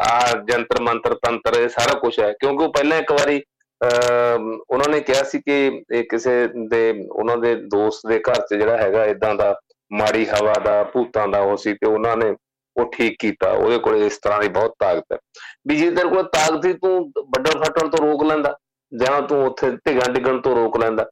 ਆ 0.09 0.21
ਜੰਤਰ 0.49 0.81
ਮੰਤਰ, 0.83 1.15
ਤੰਤਰ 1.23 1.59
ਇਹ 1.61 1.69
ਸਾਰਾ 1.69 1.99
ਕੁਝ 1.99 2.19
ਹੈ, 2.21 2.33
ਕਿਉਂਕਿ 2.33 2.65
ਉਹ 2.65 2.73
ਪਹਿਲਾਂ 2.73 2.99
ਇੱਕ 2.99 3.13
ਵਾਰੀ 3.13 3.43
ਉਹਨਾਂ 3.81 4.89
ਨੇ 4.89 5.01
ਕਿਹਾ 5.01 5.23
ਸੀ 5.25 5.39
ਕਿ 5.41 5.55
ਇਹ 5.93 6.05
ਕਿਸੇ 6.11 6.47
ਦੇ, 6.71 6.91
ਉਹਨਾਂ 7.11 7.37
ਦੇ 7.37 7.55
ਦੋਸਤ 7.73 8.07
ਦੇ 8.09 8.19
ਘਰ 8.29 8.41
'ਚ 8.41 8.55
ਜਿਹੜਾ 8.55 8.77
ਹੈਗਾ 8.79 9.05
ਇਦਾਂ 9.07 9.35
ਦਾ 9.35 9.55
ਮਾੜੀ 9.91 10.27
ਹਵਾ 10.27 10.53
ਦਾ, 10.65 10.83
ਭੂਤਾਂ 10.85 11.27
ਦਾ 11.29 11.41
ਉਹ 11.41 11.57
ਸੀ 11.57 11.73
ਤੇ 11.75 11.87
ਉਹਨਾਂ 11.87 12.17
ਨੇ 12.17 12.35
ਉਹ 12.77 12.91
ਠੀਕ 12.93 13.17
ਕੀਤਾ, 13.21 13.51
ਉਹਦੇ 13.51 13.79
ਕੋਲ 13.79 13.97
ਇਸ 13.97 14.19
ਤਰ੍ਹਾਂ 14.19 14.41
ਦੀ 14.41 14.49
ਬਹੁਤ 14.51 14.75
ਤਾਕਤ 14.81 15.13
ਹੈ। 15.13 15.19
ਵੀ 15.69 15.77
ਜੇ 15.77 15.91
ਤੇਰੇ 15.91 16.09
ਕੋਲ 16.09 16.29
ਤਾਕਤ 16.33 16.63
ਸੀ 16.65 16.73
ਤੂੰ 16.75 17.11
ਵੱਡਾ 17.17 17.59
ਫਟਣ 17.61 17.89
ਤੋਂ 17.89 18.07
ਰੋਕ 18.07 18.23
ਲੈਂਦਾ, 18.25 18.55
ਜਾਂ 18.93 19.21
ਤੂੰ 19.23 19.45
ਉੱਥੇ 19.47 19.71
ਢਿਗਾਂ 19.87 20.09
ਡਿਗਣ 20.13 20.41
ਤੋਂ 20.41 20.55
ਰੋਕ 20.57 20.77
ਲੈਂਦਾ 20.81 21.09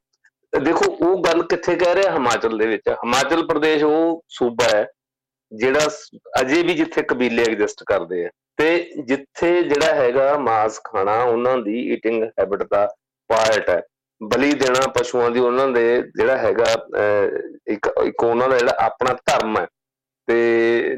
ਦੇਖੋ, 0.53 0.85
ਉਹ 1.01 1.21
ਗੱਲ 1.23 1.41
ਕਿੱਥੇ 1.47 1.75
ਕਹਿ 1.75 1.95
ਰਿਹਾ 1.95 2.11
ਹਿਮਾਚਲ 2.13 2.57
ਦੇ 2.57 2.65
ਵਿੱਚ? 2.67 2.89
ਹਿਮਾਚਲ 2.89 3.45
ਪ੍ਰਦੇਸ਼ 3.47 3.83
ਉਹ 3.83 4.23
ਸੂਬਾ 4.37 4.65
ਹੈ 4.73 4.85
ਜਿਹੜਾ 5.51 5.87
ਅਜੇ 6.41 6.61
ਵੀ 6.63 6.73
ਜਿੱਥੇ 6.73 7.01
ਕਬੀਲੇ 7.09 7.43
ਐਗਜ਼ਿਸਟ 7.43 7.83
ਕਰਦੇ 7.87 8.25
ਆ 8.25 8.29
ਤੇ 8.57 8.67
ਜਿੱਥੇ 9.07 9.61
ਜਿਹੜਾ 9.63 9.93
ਹੈਗਾ 9.95 10.37
ਮਾਸ 10.39 10.79
ਖਾਣਾ, 10.83 11.21
ਉਹਨਾਂ 11.23 11.57
ਦੀ 11.57 11.79
ਈਟਿੰਗ 11.93 12.23
ਹੈਬਿਟ 12.39 12.63
ਦਾ 12.71 12.85
ਪਾਰਟ 13.29 13.69
ਹੈ। 13.69 13.81
ਬਲੀ 14.21 14.51
ਦੇਣਾ 14.53 14.87
ਪਸ਼ੂਆਂ 14.97 15.29
ਦੀ 15.31 15.39
ਉਹਨਾਂ 15.39 15.67
ਦੇ 15.67 15.85
ਜਿਹੜਾ 16.17 16.37
ਹੈਗਾ 16.37 16.65
ਇੱਕ 17.73 17.87
ਇੱਕ 18.05 18.23
ਉਹਨਾਂ 18.23 18.49
ਦਾ 18.49 18.57
ਜਿਹੜਾ 18.57 18.75
ਆਪਣਾ 18.85 19.13
ਧਰਮ 19.25 19.57
ਹੈ 19.57 19.65
ਤੇ 20.27 20.35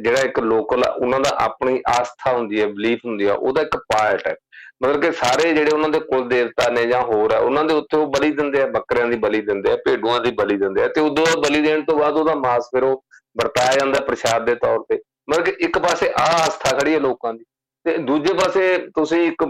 ਜਿਹੜਾ 0.04 0.22
ਇੱਕ 0.22 0.40
ਲੋਕਲ 0.40 0.84
ਉਹਨਾਂ 0.90 1.20
ਦਾ 1.20 1.30
ਆਪਣੀ 1.44 1.82
ਆਸਥਾ 1.90 2.32
ਹੁੰਦੀ 2.32 2.62
ਹੈ 2.62 2.68
ਬਲੀਫ 2.68 3.06
ਹੁੰਦੀ 3.06 3.26
ਆ, 3.26 3.34
ਉਹਦਾ 3.34 3.62
ਇੱਕ 3.62 3.78
ਪਾਰਟ 3.94 4.28
ਹੈ। 4.28 4.36
ਮਤਲਬ 4.82 5.02
ਕਿ 5.02 5.12
ਸਾਰੇ 5.14 5.54
ਜਿਹੜੇ 5.54 5.72
ਉਹਨਾਂ 5.72 5.90
ਦੇ 5.90 6.00
ਕੁਲ 6.02 6.28
ਦੇਵਤਾ 6.30 6.70
ਨੇ 6.72 6.86
ਜਾਂ 6.86 7.02
ਹੋਰ 7.04 7.32
ਆ, 7.34 7.38
ਉਹਨਾਂ 7.38 7.64
ਦੇ 7.64 7.74
ਉੱਤੇ 7.74 7.98
ਉਹ 7.98 8.08
ਬਲੀ 8.12 8.32
ਦਿੰਦੇ 8.32 8.62
ਆ, 8.62 8.66
ਬੱਕਰਿਆਂ 8.68 9.08
ਦੀ 9.08 9.18
ਬਲੀ 9.18 9.42
ਦਿੰਦੇ 9.42 9.72
ਆ, 9.72 9.78
ਭੇਡੂਆਂ 9.86 10.20
ਦੀ 10.22 10.32
ਬਲੀ 10.34 10.58
ਦਿੰਦੇ 10.58 10.84
ਆ, 10.84 10.88
ਤੇ 10.88 11.02
ਉਦੋਂ 11.02 11.26
ਬਲੀ 11.42 11.62
ਦੇਣ 11.62 11.82
ਤੋਂ 11.86 11.98
ਬਾਅਦ 11.98 12.18
ਉਹਦਾ 12.18 12.36
ਮਾਸ 12.38 12.70
ਫਿਰ 12.76 12.84
ਉਹ 12.84 13.04
ਵਰਤਾਇਆ 13.36 13.78
ਜਾਂਦਾ 13.80 14.00
ਪ੍ਰਸ਼ਾਦ 14.06 14.46
ਦੇ 14.46 14.56
ਤੌਰ 14.56 14.84
ਤੇ। 14.90 15.00
ਮਤਲਬ 15.30 15.46
ਕਿ 15.46 15.52
ਇੱਕ 15.66 15.78
ਪਾਸੇ 15.80 16.10
ਆ 16.12 16.26
ਆਸਥਾ 16.38 16.78
ਖੜੀ 16.78 16.94
ਹੈ 16.94 17.00
ਲੋਕਾਂ 17.00 17.34
ਦੀ, 17.34 17.44
ਤੇ 17.86 17.98
ਦੂਜੇ 18.00 18.34
ਪਾਸੇ 18.34 18.78
ਤੁਸੀਂ 18.96 19.22
ਇੱਕ 19.28 19.44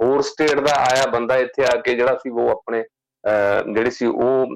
ਹੋਰ 0.00 0.20
ਸਟੇਟ 0.22 0.60
ਦਾ 0.60 0.74
ਆਇਆ 0.80 1.06
ਬੰਦਾ 1.12 1.36
ਇੱਥੇ 1.38 1.64
ਆ 1.64 1.76
ਕੇ 1.80 1.94
ਜਿਹੜਾ 1.94 2.18
ਸੀ 2.22 2.30
ਉਹ 2.30 2.50
ਆਪਣੇ 2.50 2.84
ਜਿਹੜੀ 3.66 3.90
ਸੀ 3.90 4.06
ਉਹ 4.06 4.54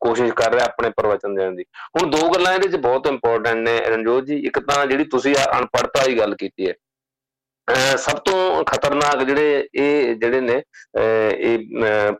ਕੋਸ਼ਿਸ਼ 0.00 0.32
ਕਰ 0.34 0.52
ਰਿਹਾ 0.52 0.64
ਆਪਣੇ 0.64 0.90
ਪ੍ਰਵਚਨ 0.96 1.34
ਦੇਣ 1.34 1.54
ਦੀ। 1.56 1.64
ਹੁਣ 1.96 2.10
ਦੋ 2.10 2.28
ਗੱਲਾਂ 2.30 2.52
ਇਹਦੇ 2.54 2.68
ਵਿੱਚ 2.68 2.82
ਬਹੁਤ 2.82 3.06
ਇੰਪੋਰਟੈਂਟ 3.06 3.56
ਨੇ। 3.58 3.78
ਰਣਜੋਤ 3.80 4.24
ਜੀ, 4.24 4.38
ਇੱਕ 4.38 4.58
ਤਾਂ 4.60 4.86
ਜਿਹੜੀ 4.86 5.04
ਤੁਸੀਂ 5.04 5.34
ਅਨਪੜਤਾ 5.58 6.04
ਦੀ 6.06 6.18
ਗੱਲ 6.18 6.34
ਕੀਤੀ 6.34 6.68
ਹੈ 6.68 6.74
ਸਭ 7.98 8.18
ਤੋਂ 8.24 8.64
ਖਤਰਨਾਕ 8.64 9.22
ਜਿਹੜੇ 9.24 9.68
ਇਹ 9.74 10.14
ਜਿਹੜੇ 10.20 10.40
ਨੇ 10.40 10.62
ਇਹ 10.96 11.58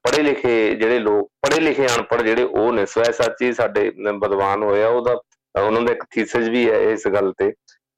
ਪੜ੍ਹੇ 0.04 0.22
ਲਿਖੇ 0.22 0.74
ਜਿਹੜੇ 0.74 0.98
ਲੋਕ, 0.98 1.28
ਪੜ੍ਹੇ 1.42 1.60
ਲਿਖੇ 1.60 1.86
ਅਨਪੜ੍ਹ 1.86 2.22
ਜਿਹੜੇ 2.22 2.42
ਉਹ 2.42 2.72
ਨੇ, 2.72 2.84
ਸਵੈ 2.86 3.10
ਸੱਚੀ 3.12 3.52
ਸਾਡੇ 3.52 3.88
ਵਿਦਵਾਨ 3.90 4.62
ਹੋਇਆ 4.62 4.88
ਉਹਦਾ, 4.88 5.14
ਉਹਨਾਂ 5.54 5.82
ਦਾ 5.82 5.92
ਇੱਕ 5.92 6.04
ਥੀਸਿਸ 6.10 6.48
ਵੀ 6.48 6.68
ਹੈ 6.70 6.78
ਇਸ 6.92 7.06
ਗੱਲ 7.14 7.32
ਤੇ 7.38 7.50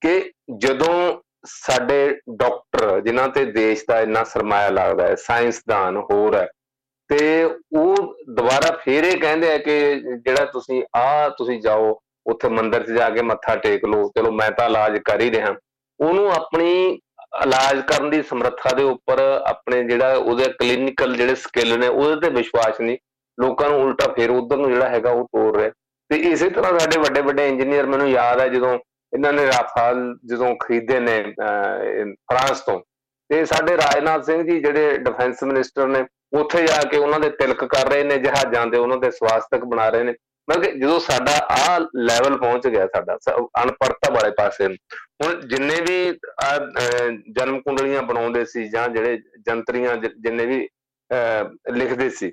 ਕਿ 0.02 0.32
ਜਦੋਂ 0.58 1.20
ਸਾਡੇ 1.46 2.16
ਡਾਕਟਰ 2.38 3.00
ਜਿਨ੍ਹਾਂ 3.00 3.28
ਤੇ 3.28 3.44
ਦੇਸ਼ 3.44 3.84
ਦਾ 3.88 4.00
ਇੰਨਾ 4.00 4.24
ਸਰਮਾਇਆ 4.24 4.68
ਲੱਗਦਾ 4.70 5.06
ਹੈ 5.06 5.14
ਸਾਇੰਸਦਾਨ 5.24 5.96
ਹੋਰ 6.10 6.36
ਹੈ, 6.36 6.46
ਤੇ 7.10 7.44
ਉਹ 7.44 8.14
ਦੁਬਾਰਾ 8.28 8.76
ਫੇਰ 8.84 9.04
ਇਹ 9.04 9.16
ਕਹਿੰਦੇ 9.20 9.52
ਆ 9.52 9.58
ਕਿ 9.58 9.94
ਜਿਹੜਾ 10.16 10.44
ਤੁਸੀਂ 10.52 10.82
ਆ 10.96 11.28
ਤੁਸੀਂ 11.38 11.60
ਜਾਓ, 11.62 11.98
ਉੱਥੇ 12.26 12.48
ਮੰਦਿਰ 12.48 12.82
'ਚ 12.82 12.90
ਜਾ 12.90 13.08
ਕੇ 13.10 13.22
ਮੱਥਾ 13.22 13.56
ਟੇਕ 13.56 13.84
ਲਓ, 13.84 14.10
ਚਲੋ 14.16 14.30
ਮੈਂ 14.32 14.50
ਤਾਂ 14.50 14.68
ਇਲਾਜ 14.68 14.98
ਕਰ 15.04 15.20
ਹੀ 15.20 15.30
ਰਿਹਾ। 15.30 15.54
ਉਹਨੂੰ 16.00 16.30
ਆਪਣੀ 16.32 17.00
ਇਲਾਜ 17.42 17.80
ਕਰਨ 17.86 18.10
ਦੀ 18.10 18.22
ਸਮਰੱਥਾ 18.22 18.70
ਦੇ 18.76 18.82
ਉੱਪਰ 18.82 19.20
ਆਪਣੇ 19.46 19.82
ਜਿਹੜਾ 19.84 20.14
ਉਹਦੇ 20.14 20.44
ਕਲੀਨਿਕਲ 20.58 21.16
ਜਿਹੜੇ 21.16 21.34
ਸਕਿੱਲ 21.34 21.78
ਨੇ, 21.78 21.88
ਉਹਦੇ 21.88 22.20
ਤੇ 22.20 22.34
ਵਿਸ਼ਵਾਸ 22.34 22.80
ਨਹੀਂ। 22.80 22.98
ਲੋਕਾਂ 23.38 23.68
ਨੂੰ 23.70 23.80
ਉਲਟਾ 23.82 24.12
ਫੇਰ 24.12 24.30
ਉਧਰ 24.30 24.56
ਨੂੰ 24.56 24.70
ਜਿਹੜਾ 24.70 24.88
ਹੈਗਾ 24.88 25.10
ਉਹ 25.10 25.24
ਤੋੜ 25.26 25.56
ਰਿਹਾ। 25.56 25.70
ਤੇ 26.10 26.16
ਇਸੇ 26.30 26.48
ਤਰ੍ਹਾਂ 26.50 26.78
ਸਾਡੇ 26.78 27.00
ਵੱਡੇ 27.00 27.20
ਵੱਡੇ 27.20 27.48
ਇੰਜੀਨੀਅਰ 27.48 27.86
ਮੈਨੂੰ 27.86 28.08
ਯਾਦ 28.10 28.40
ਹੈ 28.40 28.48
ਜਦੋਂ 28.48 28.78
ਇਹਨਾਂ 29.12 29.32
ਨੇ 29.32 29.46
ਰਾਫਾਲ 29.46 30.02
ਜਦੋਂ 30.26 30.54
ਖਰੀਦੇ 30.56 30.98
ਨੇ 31.00 31.22
ਫਰਾਂਸ 31.30 32.60
ਤੋਂ। 32.60 32.80
ਤੇ 33.30 33.44
ਸਾਡੇ 33.44 33.76
ਰਾਜਨਾਥ 33.76 34.24
ਸਿੰਘ 34.24 34.42
ਜੀ 34.42 34.60
ਜਿਹੜੇ 34.60 34.96
ਡਿਫੈਂਸ 34.98 35.42
ਮਿਨਿਸਟਰ 35.42 35.86
ਨੇ, 35.86 36.04
ਉੱਥੇ 36.38 36.62
ਜਾ 36.66 36.82
ਕੇ 36.90 36.96
ਉਹਨਾਂ 36.96 37.20
ਦੇ 37.20 37.30
ਤਿਲਕ 37.30 37.64
ਕਰ 37.64 37.90
ਰਹੇ 37.90 38.04
ਨੇ, 38.04 38.16
ਜਹਾਜ਼ਾਂ 38.18 38.66
ਦੇ 38.66 38.78
ਉਹਨਾਂ 38.78 38.96
ਦੇ 38.98 39.10
ਸਵਾਸਤਕ 39.10 39.64
ਬਣਾ 39.64 39.88
ਰਹੇ 39.88 40.02
ਨੇ। 40.02 40.14
ਮਤਲਬ 40.48 40.78
ਜਦੋਂ 40.80 40.98
ਸਾਡਾ 41.00 41.32
ਆ 41.50 41.78
ਲੈਵਲ 41.96 42.36
ਪਹੁੰਚ 42.38 42.66
ਗਿਆ 42.68 42.86
ਸਾਡਾ 42.94 43.16
ਅਨਪੜਤਾ 43.62 44.12
ਵਾਲੇ 44.14 44.30
ਪਾਸੇ 44.38 44.66
ਹੁਣ 44.66 45.40
ਜਿੰਨੇ 45.48 45.80
ਵੀ 45.80 45.96
ਜਨਮ 47.32 47.60
ਕੁੰਡਲੀਆਂ 47.60 48.02
ਬਣਾਉਂਦੇ 48.02 48.44
ਸੀ 48.44 48.68
ਜਾਂ 48.70 48.88
ਜਿਹੜੇ 48.88 49.18
ਜੰਤਰੀਆਂ 49.46 49.96
ਜਿੰਨੇ 49.96 50.46
ਵੀ 50.46 50.68
ਲਿਖਦੇ 51.72 52.08
ਸੀ, 52.10 52.32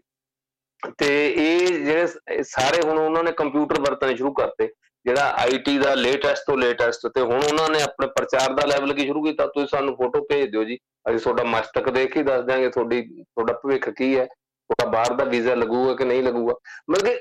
ਤੇ 0.99 1.07
ਇਹ 1.29 1.83
ਜਿਹੜੇ 1.85 2.43
ਸਾਰੇ 2.43 2.81
ਹੁਣ 2.87 2.97
ਉਹਨਾਂ 2.99 3.23
ਨੇ 3.23 3.31
ਕੰਪਿਊਟਰ 3.37 3.79
ਵਰਤਣੇ 3.81 4.15
ਸ਼ੁਰੂ 4.15 4.33
ਕਰਤੇ, 4.33 4.67
ਜਿਹੜਾ 5.05 5.33
ਆਈਟੀ 5.41 5.77
ਦਾ 5.79 5.93
ਲੇਟੈਸਟ 5.95 6.45
ਤੋਂ 6.47 6.57
ਲੇਟੈਸਟ 6.57 7.07
ਤੇ 7.15 7.21
ਹੁਣ 7.21 7.43
ਉਹਨਾਂ 7.43 7.69
ਨੇ 7.69 7.81
ਆਪਣੇ 7.83 8.07
ਪ੍ਰਚਾਰ 8.15 8.53
ਦਾ 8.53 8.65
ਲੈਵਲ 8.67 8.93
ਕੀ 8.93 9.05
ਸ਼ੁਰੂ 9.05 9.23
ਕੀਤਾ, 9.23 9.45
ਤੁਸੀਂ 9.47 9.67
ਸਾਨੂੰ 9.67 9.95
ਫੋਟੋ 9.97 10.25
ਭੇਜ 10.29 10.49
ਦਿਓ 10.51 10.63
ਜੀ, 10.63 10.77
ਅਸੀਂ 11.09 11.19
ਤੁਹਾਡਾ 11.19 11.43
ਮਸਤਕ 11.49 11.89
ਦੇਖ 11.89 12.13
ਕੇ 12.13 12.23
ਦੱਸ 12.23 12.43
ਦਿਆਂਗੇ 12.45 12.69
ਤੁਹਾਡੀ, 12.69 13.01
ਤੁਹਾਡਾ 13.01 13.53
ਭਵਿੱਖ 13.63 13.89
ਕੀ 13.89 14.17
ਹੈ, 14.17 14.25
ਤੁਹਾਡਾ 14.25 14.89
ਬਾਹਰ 14.91 15.13
ਦਾ 15.15 15.23
ਵੀਜ਼ਾ 15.25 15.55
ਲੱਗੂਗਾ 15.55 15.95
ਕਿ 15.95 16.05
ਨਹੀਂ 16.05 16.23
ਲੱਗੂਗਾ, 16.23 16.53
ਮਤਲਬ 16.89 17.07
ਕਿ 17.07 17.19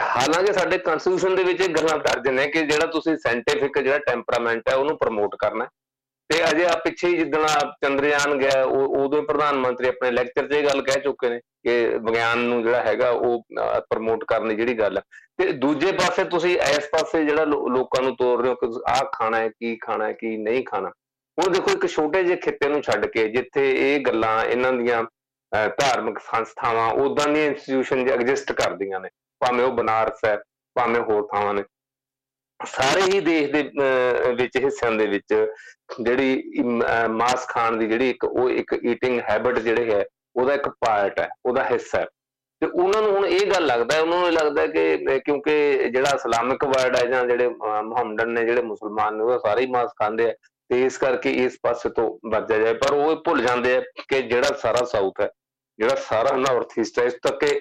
ਹਾਲਾਂਕਿ 0.00 0.52
ਸਾਡੇ 0.52 0.78
ਕਨਸਟੀਟਿਊਸ਼ਨ 0.78 1.34
ਦੇ 1.34 1.42
ਵਿੱਚ 1.44 1.60
ਇਹ 1.60 1.68
ਗੱਲਾਂ 1.68 1.98
ਦਰਜ 1.98 2.28
ਨੇ 2.28 2.46
ਕਿ 2.46 2.62
ਜਿਹੜਾ 2.62 2.86
ਤੁਸੀਂ 2.86 3.16
ਸਾਇੰਟੀਫਿਕ 3.16 3.78
ਜਿਹੜਾ 3.78 3.98
ਟੈਂਪਰਾਮੈਂਟ 3.98 4.68
ਹੈ 4.68 4.74
ਉਹਨੂੰ 4.74 4.96
ਪ੍ਰਮੋਟ 4.98 5.36
ਕਰਨਾ 5.38 5.66
ਤੇ 6.30 6.38
ਅਜੇ 6.50 6.64
ਆ 6.66 6.74
ਪਿੱਛੇ 6.84 7.08
ਹੀ 7.08 7.16
ਜਿੱਦਣ 7.16 7.46
ਚੰਦਰਯਾਨ 7.82 8.38
ਗਿਆ 8.38 8.62
ਉਦੋਂ 8.64 9.22
ਪ੍ਰਧਾਨ 9.22 9.56
ਮੰਤਰੀ 9.56 9.88
ਆਪਣੇ 9.88 10.10
ਲੈਕਚਰ 10.10 10.48
'ਚ 10.48 10.54
ਇਹ 10.54 10.64
ਗੱਲ 10.64 10.82
ਕਹਿ 10.82 11.00
ਚੁੱਕੇ 11.00 11.28
ਨੇ 11.28 11.38
ਕਿ 11.38 11.98
ਵਿਗਿਆਨ 11.98 12.38
ਨੂੰ 12.38 12.62
ਜਿਹੜਾ 12.62 12.82
ਹੈਗਾ 12.84 13.10
ਉਹ 13.10 13.44
ਪ੍ਰਮੋਟ 13.90 14.24
ਕਰਨ 14.24 14.48
ਦੀ 14.48 14.54
ਜਿਹੜੀ 14.54 14.74
ਗੱਲ 14.78 14.96
ਹੈ। 14.96 15.02
ਤੇ 15.38 15.52
ਦੂਜੇ 15.52 15.92
ਪਾਸੇ 15.92 16.24
ਤੁਸੀਂ 16.24 16.56
ਇਸ 16.58 16.88
ਪਾਸੇ 16.92 17.24
ਜਿਹੜਾ 17.24 17.44
ਲੋਕਾਂ 17.44 18.02
ਨੂੰ 18.02 18.14
ਤੋੜ 18.16 18.40
ਰਹੇ 18.40 18.50
ਹੋ 18.50 18.54
ਕਿ 18.54 18.66
ਆਹ 18.88 19.04
ਖਾਣਾ 19.12 19.38
ਹੈ, 19.38 19.48
ਕੀ 19.48 19.76
ਖਾਣਾ 19.76 20.06
ਹੈ, 20.06 20.12
ਕੀ 20.12 20.36
ਨਹੀਂ 20.36 20.64
ਖਾਣਾ। 20.66 20.90
ਹੁਣ 21.38 21.52
ਦੇਖੋ 21.52 21.70
ਇੱਕ 21.70 21.86
ਛੋਟੇ 21.86 22.22
ਜਿਹੇ 22.22 22.36
ਖਿੱਤੇ 22.36 22.68
ਨੂੰ 22.68 22.82
ਛੱਡ 22.82 23.06
ਕੇ 23.06 23.28
ਜਿੱਥੇ 23.28 23.70
ਇਹ 23.72 24.00
ਗੱਲਾਂ 24.00 24.44
ਇਹਨਾਂ 24.44 24.72
ਦੀਆਂ 24.72 25.02
ਧਾਰਮਿਕ 25.52 26.18
ਸੰਸਥਾਵਾਂ 26.22 26.90
ਉਦਾਂ 27.02 27.26
ਦੀਆਂ 27.28 27.46
ਇੰਸਟੀਟਿਊਸ਼ਨ 27.46 28.08
ਐਗਜ਼ਿਸਟ 28.10 28.52
ਕਰਦੀਆਂ 28.52 29.00
ਨੇ। 29.00 29.08
ਭਾਵੇਂ 29.40 29.64
ਉਹ 29.64 29.72
ਬਨਾਰਸ 29.72 30.24
ਹੈ, 30.24 30.36
ਭਾਵੇਂ 30.76 31.00
ਹੋਰ 31.02 31.26
ਥਾਵਾਂ 31.32 31.54
ਨੇ। 31.54 31.62
ਸਾਰੇ 32.60 33.02
ਹੀ 33.02 33.20
ਦੇਸ਼ 33.20 33.50
ਦੇ 33.50 33.62
ਵਿੱਚ, 34.36 34.56
ਹਿੱਸਿਆਂ 34.56 34.92
ਦੇ 34.92 35.06
ਵਿੱਚ 35.06 35.34
ਜਿਹੜੀ 36.00 36.62
ਮਾਸ 37.10 37.46
ਖਾਣ 37.48 37.76
ਦੀ 37.76 37.86
ਜਿਹੜੀ 37.88 38.10
ਇੱਕ, 38.10 38.24
ਉਹ 38.24 38.50
ਇੱਕ 38.50 38.74
ਈਟਿੰਗ 38.84 39.20
ਹੈਬਿਟ 39.30 39.58
ਜਿਹੜੇ 39.58 39.92
ਹੈ, 39.92 40.04
ਉਹਦਾ 40.36 40.54
ਇੱਕ 40.54 40.68
ਪਾਰਟ 40.80 41.20
ਹੈ, 41.20 41.28
ਉਹਦਾ 41.46 41.64
ਹਿੱਸਾ 41.64 42.00
ਹੈ। 42.00 42.06
ਤੇ 42.62 42.66
ਉਹਨਾਂ 42.66 43.02
ਨੂੰ 43.02 43.10
ਹੁਣ 43.12 43.26
ਇਹ 43.26 43.46
ਗੱਲ 43.50 43.66
ਲੱਗਦਾ 43.66 43.98
ਉਹਨਾਂ 44.00 44.18
ਨੂੰ 44.20 44.32
ਲੱਗਦਾ 44.32 44.66
ਕਿ 44.66 45.18
ਕਿਉਂਕਿ 45.24 45.88
ਜਿਹੜਾ 45.90 46.10
ਇਸਲਾਮਿਕ 46.14 46.64
ਵਰਡ 46.66 46.96
ਹੈ 46.96 47.04
ਜਾਂ 47.10 47.24
ਜਿਹੜੇ 47.26 47.48
ਮੁਹੰਮਦਨ 47.48 48.30
ਨੇ 48.30 48.44
ਜਿਹੜੇ 48.44 48.62
ਮੁਸਲਮਾਨ 48.62 49.16
ਨੇ, 49.16 49.22
ਉਹ 49.24 49.38
ਸਾਰੇ 49.46 49.62
ਹੀ 49.62 49.66
ਮਾਸ 49.72 49.90
ਖਾਂਦੇ 50.00 50.28
ਆ, 50.30 50.32
ਤੇ 50.70 50.82
ਇਸ 50.84 50.96
ਕਰਕੇ 50.98 51.30
ਇਸ 51.44 51.58
ਪਾਸੇ 51.62 51.88
ਤੋਂ 51.90 52.08
ਬਚਿਆ 52.30 52.58
ਜਾਏ। 52.58 52.74
ਪਰ 52.74 52.94
ਉਹ 52.94 53.14
ਭੁੱਲ 53.24 53.42
ਜਾਂਦੇ 53.42 53.76
ਆ 53.76 53.82
ਕਿ 54.08 54.22
ਜਿਹੜਾ 54.22 54.56
ਸਾਰਾ 54.62 54.84
ਸਾਊਥ 54.86 55.20
ਹੈ, 55.20 55.28
ਜਿਹੜਾ 55.78 55.94
ਸਾਰਾ 56.08 56.36
ਨਾਰਥ 56.36 56.78
ਈਸਟ 56.78 56.98
ਹੈ, 56.98 57.04
ਇਸ 57.04 57.14
ਤੱਕ 57.22 57.44
ਕਿ 57.44 57.60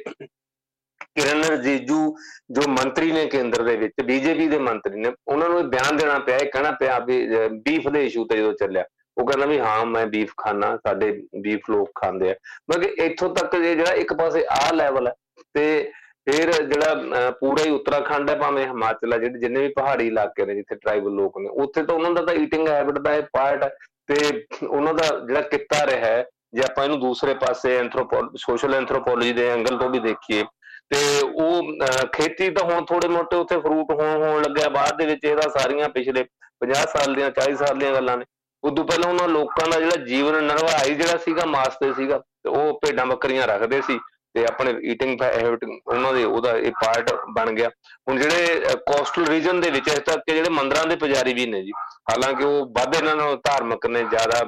ਕਿਰਨ 1.15 1.43
ਰਜੀਜੂ, 1.43 2.15
ਜੋ 2.51 2.67
ਮੰਤਰੀ 2.69 3.11
ਨੇ 3.11 3.25
ਕੇਂਦਰ 3.27 3.63
ਦੇ 3.63 3.75
ਵਿੱਚ, 3.77 3.93
ਬੀਜੇਪੀ 4.05 4.47
ਦੇ 4.47 4.57
ਮੰਤਰੀ 4.59 4.99
ਨੇ, 4.99 5.11
ਉਹਨਾਂ 5.27 5.49
ਨੂੰ 5.49 5.69
ਬਿਆਨ 5.69 5.97
ਦੇਣਾ 5.97 6.17
ਪਿਆ, 6.19 6.37
ਇਹ 6.37 6.51
ਕਹਿਣਾ 6.51 6.71
ਪਿਆ 6.79 6.99
ਵੀ 6.99 7.25
ਬੀਫ 7.65 7.87
ਦੇ 7.89 8.05
ਇਸ਼ੂ 8.05 8.25
ਤੇ 8.25 8.37
ਜਦੋਂ 8.37 8.53
ਚੱਲਿਆ, 8.59 8.83
ਉਹ 9.17 9.27
ਕਹਿੰਦਾ 9.27 9.45
ਵੀ 9.45 9.59
ਹਾਂ, 9.59 9.85
ਮੈਂ 9.85 10.05
ਬੀਫ 10.07 10.33
ਖਾਣਾ 10.37 10.75
ਸਾਡੇ 10.77 11.11
ਬੀਫ 11.41 11.69
ਲੋਕ 11.69 11.91
ਖਾਂਦੇ 11.95 12.29
ਆ। 12.31 12.35
ਮੈਂ 12.69 12.79
ਕਿ 12.79 12.89
ਇੱਥੋਂ 13.05 13.29
ਤੱਕ 13.35 13.55
ਜਿਹੜਾ 13.55 13.93
ਇੱਕ 13.93 14.13
ਪਾਸੇ 14.13 14.45
ਆਹ 14.51 14.73
ਲੈਵਲ 14.73 15.07
ਹੈ, 15.07 15.13
ਤੇ 15.55 15.91
ਫਿਰ 16.29 16.51
ਜਿਹੜਾ 16.63 17.31
ਪੂਰਾ 17.39 17.63
ਹੀ 17.63 17.69
ਉੱਤਰਾਖੰਡ 17.71 18.29
ਹੈ, 18.29 18.35
ਭਾਵੇਂ 18.35 18.65
ਹਿਮਾਚਲ 18.67 19.13
ਹੈ, 19.13 19.17
ਜਿਹੜੇ 19.17 19.39
ਜਿੰਨੇ 19.39 19.61
ਵੀ 19.61 19.73
ਪਹਾੜੀ 19.73 20.07
ਇਲਾਕੇ 20.07 20.45
ਨੇ, 20.45 20.55
ਜਿੱਥੇ 20.55 20.75
ਟ੍ਰਾਈਬਲ 20.75 21.13
ਲੋਕ 21.15 21.37
ਨੇ, 21.37 21.49
ਉੱਥੇ 21.63 21.83
ਤਾਂ 21.83 21.95
ਉਹਨਾਂ 21.95 22.11
ਦਾ 22.11 22.21
ਤਾਂ 22.25 22.33
ਈਟਿੰਗ 22.35 22.67
ਹੈਬਿਟ 22.67 22.99
ਦਾ 22.99 23.15
ਇਹ 23.15 23.23
ਪਾਰਟ 23.33 23.63
ਹੈ, 23.63 23.69
ਤੇ 24.07 24.45
ਉਹਨਾਂ 24.67 24.93
ਦਾ 24.93 25.07
ਜਿਹੜਾ 25.19 25.41
ਕਿੱਤਾ 25.41 25.85
ਰਿਹਾ 25.85 26.05
ਹੈ, 26.05 26.25
ਜੇ 26.53 26.61
ਆਪਾਂ 26.63 26.83
ਇਹਨੂੰ 26.83 26.99
ਦੂਸਰੇ 26.99 27.33
ਪਾਸੇ 27.35 27.75
ਐਂਥਰੋਪੋਲੋਜੀ 27.77 28.37
ਸੋਸ਼ਲ 28.41 28.73
ਐਂਥਰੋਪੋਲੋਜੀ 28.75 29.33
ਦੇ 29.33 29.47
ਐਂਗਲ 29.49 29.77
ਤੋਂ 29.77 29.89
ਵੀ 29.89 29.99
ਦੇਖੀਏ 29.99 30.43
ਤੇ 30.91 30.97
ਉਹ 31.21 31.71
ਖੇਤੀ 32.13 32.49
ਤਾਂ 32.49 32.63
ਹੁਣ 32.65 32.85
ਥੋੜੇ 32.85 33.07
ਮੋਟੇ 33.07 33.35
ਉੱਥੇ 33.35 33.57
ਫਰੂਟ 33.57 33.91
ਹੋਣ 33.91 34.23
ਹੋਣ 34.23 34.41
ਲੱਗਿਆ। 34.43 34.69
ਬਾਅਦ 34.69 34.97
ਦੇ 34.97 35.05
ਵਿੱਚ 35.05 35.25
ਇਹਦਾ 35.25 35.47
ਸਾਰੀਆਂ 35.57 35.89
ਪਿਛਲੇ 35.89 36.23
50 36.61 36.85
ਸਾਲ 36.91 37.15
ਦੀਆਂ 37.15 37.29
40 37.31 37.55
ਸਾਲ 37.57 37.79
ਦੀਆਂ 37.79 37.93
ਗੱਲਾਂ 37.93 38.17
ਨੇ। 38.17 38.25
ਉਦੋਂ 38.63 38.83
ਪਹਿਲਾਂ 38.85 39.09
ਉਹਨਾਂ 39.09 39.27
ਲੋਕਾਂ 39.29 39.67
ਦਾ 39.71 39.79
ਜਿਹੜਾ 39.79 40.03
ਜੀਵਨ 40.05 40.43
ਨਰਵਾਈ 40.43 40.93
ਜਿਹੜਾ 40.93 41.17
ਸੀਗਾ, 41.17 41.45
ਮਾਸ 41.47 41.77
ਤੇ 41.79 41.93
ਸੀਗਾ, 41.93 42.17
ਤੇ 42.17 42.49
ਉਹ 42.49 42.79
ਭੇਡਾਂ 42.83 43.05
ਬੱਕਰੀਆਂ 43.05 43.47
ਰੱਖਦੇ 43.47 43.81
ਸੀ 43.81 43.99
ਤੇ 44.35 44.43
ਆਪਣੇ 44.45 44.73
ਈਟਿੰਗ 44.91 45.21
ਹੈਬਿਟ 45.23 45.63
ਉਹਨਾਂ 45.65 46.13
ਦੇ 46.13 46.23
ਉਹਦਾ 46.23 46.51
ਇਹ 46.57 46.71
ਪਾਰਟ 46.81 47.11
ਬਣ 47.35 47.51
ਗਿਆ। 47.51 47.69
ਹੁਣ 48.09 48.17
ਜਿਹੜੇ 48.17 48.75
ਕੋਸਟਲ 48.87 49.25
ਰੀਜਨ 49.27 49.61
ਦੇ 49.61 49.69
ਵਿੱਚ 49.71 49.87
ਇਸ 49.87 49.99
ਤੱਕ 49.99 50.19
ਕਿ 50.19 50.33
ਜਿਹੜੇ 50.33 50.49
ਮੰਦਰਾਂ 50.49 50.85
ਦੇ 50.87 50.95
ਪੁਜਾਰੀ 50.95 51.33
ਵੀ 51.33 51.45
ਨੇ 51.45 51.61
ਜੀ, 51.63 51.71
ਹਾਲਾਂਕਿ 52.11 52.43
ਉਹ 52.43 52.65
ਵੱਧ 52.77 52.95
ਇਹਨਾਂ 52.95 53.15
ਨੂੰ 53.15 53.35
ਧਾਰਮਿਕ 53.45 53.85
ਨੇ, 53.87 54.03
ਜ਼ਿਆਦਾ 54.03 54.43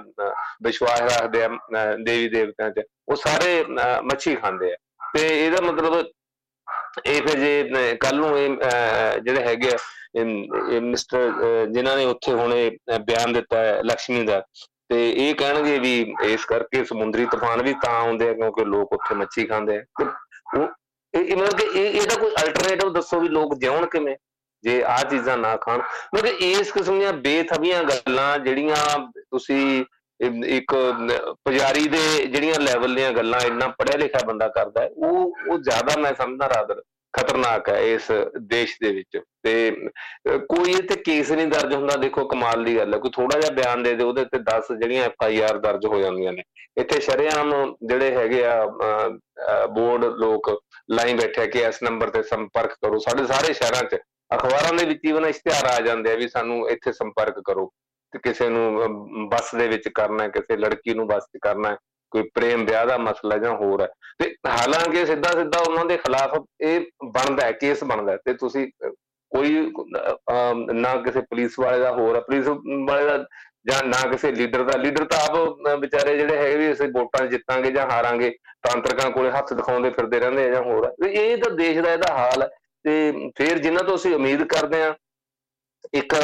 ਵਿਸ਼ਵਾਸ 0.63 1.01
ਰੱਖਦੇ 1.01 1.43
ਆ 1.43 1.49
ਦੇਵੀ 1.95 2.29
ਦੇਵਤਿਆਂ 2.29 2.69
'ਚ। 2.71 2.85
ਉਹ 3.09 3.15
ਸਾਰੇ 3.17 3.63
ਮੱਛੀ 4.03 4.35
ਖਾਂਦੇ 4.35 4.71
ਆ। 4.73 4.77
ਤੇ 5.13 5.27
ਇਹਦਾ 5.45 5.61
ਮਤਲਬ 5.61 6.05
ਇਹ 7.05 7.21
ਫਿਰ 7.21 7.39
ਜੇ 7.39 7.95
ਕੱਲ 8.01 8.15
ਨੂੰ 8.15 8.37
ਇਹ 8.39 8.49
ਜਿਹੜੇ 9.19 9.41
ਹੈਗੇ 9.45 9.71
ਇਹ 10.15 10.81
ਮਿਸਟਰ 10.81 11.65
ਜਿਨ੍ਹਾਂ 11.71 11.95
ਨੇ 11.97 12.05
ਉੱਥੇ 12.05 12.31
ਹੁਣੇ 12.33 12.69
ਬਿਆਨ 13.01 13.33
ਦਿੱਤਾ 13.33 13.57
ਹੈ 13.57 13.81
ਲక్ష్ਮੀ 13.83 14.23
ਦਾ, 14.25 14.39
ਤੇ 14.89 15.09
ਇਹ 15.11 15.33
ਕਹਿਣਗੇ 15.35 15.77
ਵੀ 15.79 16.15
ਇਸ 16.25 16.45
ਕਰਕੇ 16.45 16.83
ਸਮੁੰਦਰੀ 16.85 17.25
ਤੂਫਾਨ 17.25 17.61
ਵੀ 17.63 17.73
ਤਾਂ 17.81 17.93
ਆਉਂਦੇ 17.95 18.29
ਆ, 18.29 18.33
ਕਿਉਂਕਿ 18.33 18.65
ਲੋਕ 18.65 18.93
ਉੱਥੇ 18.93 19.15
ਮੱਛੀ 19.15 19.45
ਖਾਂਦੇ 19.47 19.77
ਆ। 19.77 19.83
ਤੇ 19.99 20.05
ਉਹ, 20.57 20.67
ਇਹ 21.13 21.35
ਮਤਲਬ 21.35 21.57
ਕਿ 21.59 21.65
ਇਹ, 21.65 21.99
ਇਹਦਾ 22.01 22.15
ਕੋਈ 22.15 22.31
ਅਲਟਰਨੇਟਿਵ 22.41 22.93
ਦੱਸੋ 22.93 23.19
ਵੀ 23.19 23.29
ਲੋਕ 23.29 23.57
ਜਿਉਣ 23.59 23.85
ਕਿਵੇਂ, 23.85 24.15
ਜੇ 24.63 24.81
ਆ 24.83 24.97
ਚੀਜ਼ਾਂ 25.03 25.37
ਨਾ 25.37 25.55
ਖਾਣ। 25.57 25.81
ਮਤਲਬ 26.15 26.41
ਇਸ 26.41 26.71
ਕਿਸਮ 26.71 26.99
ਦੀਆਂ 26.99 27.13
ਬੇਥਬੀਆਂ 27.13 27.83
ਗੱਲਾਂ, 27.83 28.37
ਜਿਹੜੀਆਂ 28.39 28.75
ਤੁਸੀਂ 29.09 29.85
ਇੱਕ, 30.19 30.73
ਪੁਜਾਰੀ 31.45 31.87
ਦੇ 31.87 32.25
ਜਿਹੜੀਆਂ 32.25 32.59
ਲੈਵਲ 32.59 32.95
ਦੀਆਂ 32.95 33.11
ਗੱਲਾਂ, 33.13 33.39
ਇੰਨਾ 33.41 33.67
ਪੜਿਆ 33.77 33.97
ਲਿਖਿਆ 33.97 34.25
ਬੰਦਾ 34.27 34.47
ਕਰਦਾ 34.49 34.81
ਹੈ, 34.81 34.89
ਉਹ 34.89 35.51
ਉਹ 35.51 35.57
ਜ਼ਿਆਦਾ 35.59 35.99
ਮੈਂ 36.01 36.13
ਸਮਝਦਾ 36.13 36.49
ਰਾਦਰ 36.49 36.81
ਖਤਰਨਾਕ 37.13 37.69
ਹੈ 37.69 37.79
ਇਸ 37.93 38.11
ਦੇਸ਼ 38.49 38.75
ਦੇ 38.81 38.91
ਵਿੱਚ। 38.93 39.17
ਤੇ 39.43 39.71
ਕੋਈ 40.49 40.71
ਇਹ 40.71 40.81
ਤੇ 40.87 40.95
ਕੇਸ 40.95 41.31
ਨਹੀਂ 41.31 41.47
ਦਰਜ 41.47 41.73
ਹੁੰਦਾ, 41.73 41.95
ਦੇਖੋ 41.97 42.25
ਕਮਾਲ 42.27 42.63
ਦੀ 42.63 42.77
ਗੱਲ 42.77 42.93
ਹੈ। 42.93 42.99
ਕੋਈ 42.99 43.11
ਥੋੜਾ 43.13 43.39
ਜਿਹਾ 43.39 43.51
ਬਿਆਨ 43.53 43.83
ਦੇ 43.83 43.93
ਦੇ 43.95 44.03
ਉਹਦੇ 44.03 44.25
ਤੇ 44.25 44.39
10 44.49 44.71
ਜਿਹੜੀਆਂ 44.71 45.05
ਐਫ 45.05 45.23
ਆਈ 45.23 45.39
ਆਰ 45.41 45.57
ਦਰਜ 45.59 45.85
ਹੋ 45.85 45.99
ਜਾਂਦੀਆਂ 46.01 46.33
ਨੇ। 46.33 46.43
ਇੱਥੇ 46.77 46.99
ਸ਼ਰਿਆਮ 47.01 47.53
ਜਿਹੜੇ 47.83 48.11
ਹੈਗੇ 48.15 48.43
ਆ 48.45 48.65
ਬੋਰਡ 49.75 50.05
ਲੋਕ 50.19 50.49
ਲਾਈਨ 50.91 51.17
ਬੈਠੇ 51.17 51.47
ਕਿ 51.47 51.59
ਇਸ 51.67 51.81
ਨੰਬਰ 51.83 52.09
ਤੇ 52.09 52.23
ਸੰਪਰਕ 52.23 52.73
ਕਰੋ। 52.83 52.99
ਸਾਡੇ 52.99 53.25
ਸਾਰੇ 53.27 53.53
ਸ਼ਹਿਰਾਂ 53.53 53.83
'ਚ 53.83 53.99
ਅਖਬਾਰਾਂ 54.35 54.73
ਦੇ 54.73 54.85
ਵਿੱਚ 54.85 54.99
ਵੀ 55.03 55.19
ਨਾ 55.19 55.27
ਇਸ਼ਤਿਹਾਰ 55.27 55.65
ਆ 55.67 55.79
ਜਾਂਦੇ 55.85 56.11
ਆ 56.11 56.15
ਵੀ 56.15 56.27
ਸਾਨੂੰ 56.27 56.69
ਇੱਥੇ 56.69 56.91
ਸੰਪਰਕ 56.93 57.39
ਕਰੋ। 57.45 57.71
ਤੇ 58.13 58.19
ਕਿਸੇ 58.23 58.47
ਨੂੰ 58.49 59.27
ਬੱਸ 59.29 59.53
ਦੇ 59.55 59.67
ਵਿੱਚ 59.67 59.87
ਕਰਨਾ 59.95 60.23
ਹੈ, 60.23 60.29
ਕਿਸੇ 60.29 60.57
ਲੜਕੀ 60.57 60.93
ਨੂੰ 60.93 61.07
ਬੱਸ 61.07 61.23
'ਚ 61.23 61.37
ਕਰਨਾ 61.41 61.69
ਹੈ। 61.69 61.77
ਕੋਈ 62.11 62.29
ਪ੍ਰੇਮ 62.33 62.65
ਵਿਆਹ 62.65 62.85
ਦਾ 62.85 62.97
ਮਸਲਾ 62.97 63.37
ਜਾਂ 63.37 63.53
ਹੋਰ 63.55 63.81
ਹੈ। 63.81 63.87
ਤੇ 64.19 64.33
ਹਾਲਾਂਕਿ 64.47 65.05
ਸਿੱਧਾ 65.05 65.31
ਸਿੱਧਾ 65.31 65.59
ਉਹਨਾਂ 65.59 65.85
ਦੇ 65.85 65.97
ਖਿਲਾਫ 65.97 66.37
ਇਹ 66.61 66.79
ਬਣਦਾ 67.05 67.45
ਹੈ 67.45 67.51
ਕੇਸ 67.61 67.83
ਬਣਦਾ 67.83 68.17
ਤੇ 68.25 68.33
ਤੁਸੀਂ 68.35 68.67
ਕੋਈ 69.31 69.71
ਨਾ 70.73 70.95
ਕਿਸੇ 71.03 71.21
ਪੁਲਿਸ 71.21 71.59
ਵਾਲੇ 71.59 71.79
ਦਾ 71.79 71.91
ਹੋਰ 71.93 72.19
ਪੁਲਿਸ 72.21 72.47
ਵਾਲੇ 72.47 73.05
ਦਾ 73.05 73.17
ਜਾਂ 73.67 73.83
ਨਾ 73.83 73.99
ਕਿਸੇ 74.11 74.31
ਲੀਡਰ 74.31 74.63
ਦਾ। 74.63 74.77
ਲੀਡਰ 74.77 75.05
ਤਾਂ 75.05 75.19
ਆਪ 75.19 75.79
ਵਿਚਾਰੇ 75.79 76.17
ਜਿਹੜੇ 76.17 76.37
ਹੈਗੇ 76.37 76.55
ਵੀ 76.57 76.71
ਅਸੀਂ 76.71 76.87
ਵੋਟਾਂ 76.89 77.25
ਜਿੱਤਾਂਗੇ 77.27 77.71
ਜਾਂ 77.71 77.85
ਹਾਰਾਂਗੇ, 77.89 78.29
ਤਾਂਤਰਕਾਂ 78.63 79.09
ਕੋਲੇ 79.11 79.31
ਹੱਥ 79.31 79.53
ਦਿਖਾਉਂਦੇ 79.53 79.89
ਫਿਰਦੇ 79.89 80.19
ਰਹਿੰਦੇ 80.19 80.49
ਜਾਂ 80.51 80.61
ਹੋਰ 80.63 80.91
ਇਹ 81.07 81.37
ਤਾਂ 81.37 81.51
ਦੇਸ਼ 81.51 81.79
ਦਾ 81.79 81.91
ਇਹਦਾ 81.93 82.13
ਹਾਲ 82.13 82.41
ਹੈ। 82.43 82.47
ਤੇ 82.85 83.31
ਫਿਰ 83.37 83.57
ਜਿਨ੍ਹਾਂ 83.57 83.83
ਤੋਂ 83.83 83.95
ਅਸੀਂ 83.95 84.13
ਉਮੀਦ 84.15 84.43
ਕਰਦੇ 84.47 84.81
ਆ 84.83 84.93
ਇੱਕ 85.93 86.15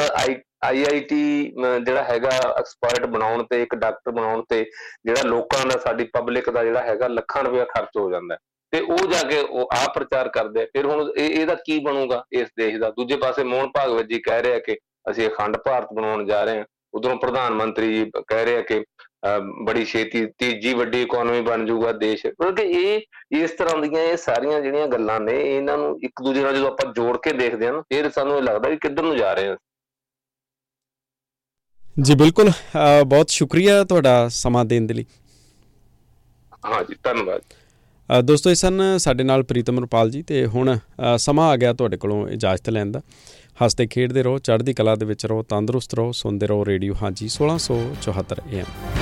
ਆਈਆਈਟੀ 0.64 1.52
ਜਿਹੜਾ 1.86 2.02
ਹੈਗਾ 2.02 2.30
ਐਕਸਪਰਟ 2.58 3.06
ਬਣਾਉਣ 3.06 3.42
ਤੇ, 3.50 3.62
ਇੱਕ 3.62 3.74
ਡਾਕਟਰ 3.74 4.10
ਬਣਾਉਣ 4.12 4.42
ਤੇ, 4.48 4.62
ਜਿਹੜਾ 5.06 5.22
ਲੋਕਾਂ 5.28 5.64
ਦਾ, 5.66 5.78
ਸਾਡੀ 5.78 6.04
ਪਬਲਿਕ 6.14 6.50
ਦਾ 6.50 6.64
ਜਿਹੜਾ 6.64 6.82
ਹੈਗਾ 6.82 7.08
ਲੱਖਾਂ 7.08 7.42
ਰੁਪਏ 7.44 7.64
ਖਰਚ 7.74 7.96
ਹੋ 7.98 8.10
ਜਾਂਦਾ 8.10 8.36
ਤੇ 8.72 8.80
ਉਹ 8.80 9.06
ਜਾ 9.08 9.22
ਕੇ 9.28 9.38
ਉਹ 9.40 9.68
ਆ 9.74 9.86
ਪ੍ਰਚਾਰ 9.88 10.28
ਕਰਦੇ 10.28 10.64
ਫਿਰ 10.72 10.86
ਹੁਣ 10.86 11.10
ਇਹ, 11.16 11.30
ਇਹਦਾ 11.30 11.54
ਕੀ 11.66 11.78
ਬਣੂਗਾ 11.78 12.22
ਇਸ 12.32 12.48
ਦੇਸ਼ 12.58 12.76
ਦਾ? 12.76 12.90
ਦੂਜੇ 12.90 13.16
ਪਾਸੇ 13.16 13.44
ਮੋਹਨ 13.44 13.70
ਭਾਗਵਤ 13.74 14.06
ਜੀ 14.06 14.18
ਕਹਿ 14.20 14.42
ਰਿਹਾ 14.42 14.58
ਕਿ 14.58 14.76
ਅਸੀਂ 15.10 15.28
ਅਖੰਡ 15.28 15.56
ਭਾਰਤ 15.56 15.92
ਬਣਾਉਣ 15.94 16.24
ਜਾ 16.26 16.42
ਰਹੇ 16.44 16.58
ਹਾਂ। 16.58 16.64
ਉਧਰੋਂ 16.94 17.16
ਪ੍ਰਧਾਨ 17.16 17.52
ਮੰਤਰੀ 17.54 17.92
ਜੀ 17.94 18.10
ਕਹਿ 18.28 18.44
ਰਿਹਾ 18.46 18.60
ਕਿ 18.60 18.82
ਬੜੀ 19.64 19.84
ਛੇਤੀ 19.84 20.24
ਤੀਜੀ 20.38 20.72
ਵੱਡੀ 20.74 21.02
ਇਕਨੋਮੀ 21.02 21.40
ਬਣ 21.40 21.66
ਜਾਊਗਾ 21.66 21.92
ਦੇਸ਼। 21.92 22.26
ਕਿਉਂਕਿ 22.26 22.62
ਇਹ 22.62 23.00
ਇਸ 23.42 23.50
ਤਰ੍ਹਾਂ 23.50 23.76
ਦੀਆਂ 23.82 24.02
ਇਹ 24.02 24.16
ਸਾਰੀਆਂ 24.16 24.60
ਜਿਹੜੀਆਂ 24.60 24.86
ਗੱਲਾਂ 24.88 25.20
ਨੇ 25.20 25.40
ਇਹਨਾਂ 25.56 25.76
ਨੂੰ 25.78 25.98
ਇੱਕ 26.04 26.22
ਦੂਜੇ 26.22 26.42
ਨਾਲ 26.42 26.56
ਜਦੋਂ 26.56 26.68
ਆਪਾਂ 26.68 26.92
ਜੋੜ 26.92 27.16
ਕੇ 27.24 27.32
ਦੇਖਦੇ 27.32 27.66
ਹਾਂ 27.66 27.72
ਨਾ 27.72 27.80
ਫਿਰ 27.80 28.10
ਸਾਨੂੰ 28.10 28.36
ਇਹ 28.36 28.42
ਲੱਗਦਾ 28.42 28.70
ਕਿ 28.70 28.76
ਕਿੱਧਰ 28.76 29.02
ਨੂੰ 29.02 29.16
ਜਾ 29.16 29.32
ਰਹੇ 29.32 29.48
ਹਾਂ। 29.48 29.56
ਜੀ 32.02 32.14
ਬਿਲਕੁਲ। 32.14 32.50
ਬਹੁਤ 33.06 33.30
ਸ਼ੁਕਰੀਆ 33.30 33.82
ਤੁਹਾਡਾ 33.84 34.28
ਸਮਾਂ 34.28 34.64
ਦੇਣ 34.64 34.86
ਦੇ 34.86 34.94
ਲਈ। 34.94 35.04
ਹਾਂ 36.66 36.82
ਜੀ 36.84 36.96
ਧੰਨਵਾਦ। 37.02 37.42
ਦੋਸਤੋ 38.24 38.50
ਇਹ 38.50 38.54
ਸਨ 38.54 38.82
ਸਾਡੇ 38.98 39.24
ਨਾਲ 39.24 39.42
ਪ੍ਰੀਤਮ 39.42 39.82
ਰਪਾਲ 39.84 40.10
ਜੀ 40.10 40.22
ਤੇ 40.22 40.44
ਹੁਣ 40.46 40.76
ਸਮਾਂ 41.18 41.48
ਆ 41.48 41.56
ਗਿਆ 41.56 41.72
ਤੁਹਾਡੇ 41.72 41.96
ਕੋਲੋਂ 41.96 42.28
ਇਜਾਜ਼ਤ 42.28 42.70
ਲੈਣ 42.70 42.92
ਦਾ। 42.92 43.00
ਹੱਸਦੇ 43.64 43.86
ਖੇਡਦੇ 43.86 44.22
ਰਹੋ 44.22 44.38
ਚੜ੍ਹਦੀ 44.38 44.72
ਕਲਾ 44.72 44.94
ਦੇ 44.94 45.06
ਵਿੱਚ 45.06 45.26
ਰਹੋ 45.26 45.42
ਤੰਦਰੁਸਤ 45.42 45.94
ਰਹੋ 45.94 46.12
ਸੁਣਦੇ 46.12 46.46
ਰਹੋ 46.46 46.64
ਰੇਡੀਓ। 46.66 46.94
ਹਾਂਜੀ 47.02 47.28
1674 47.28 48.42
AM 48.52 48.95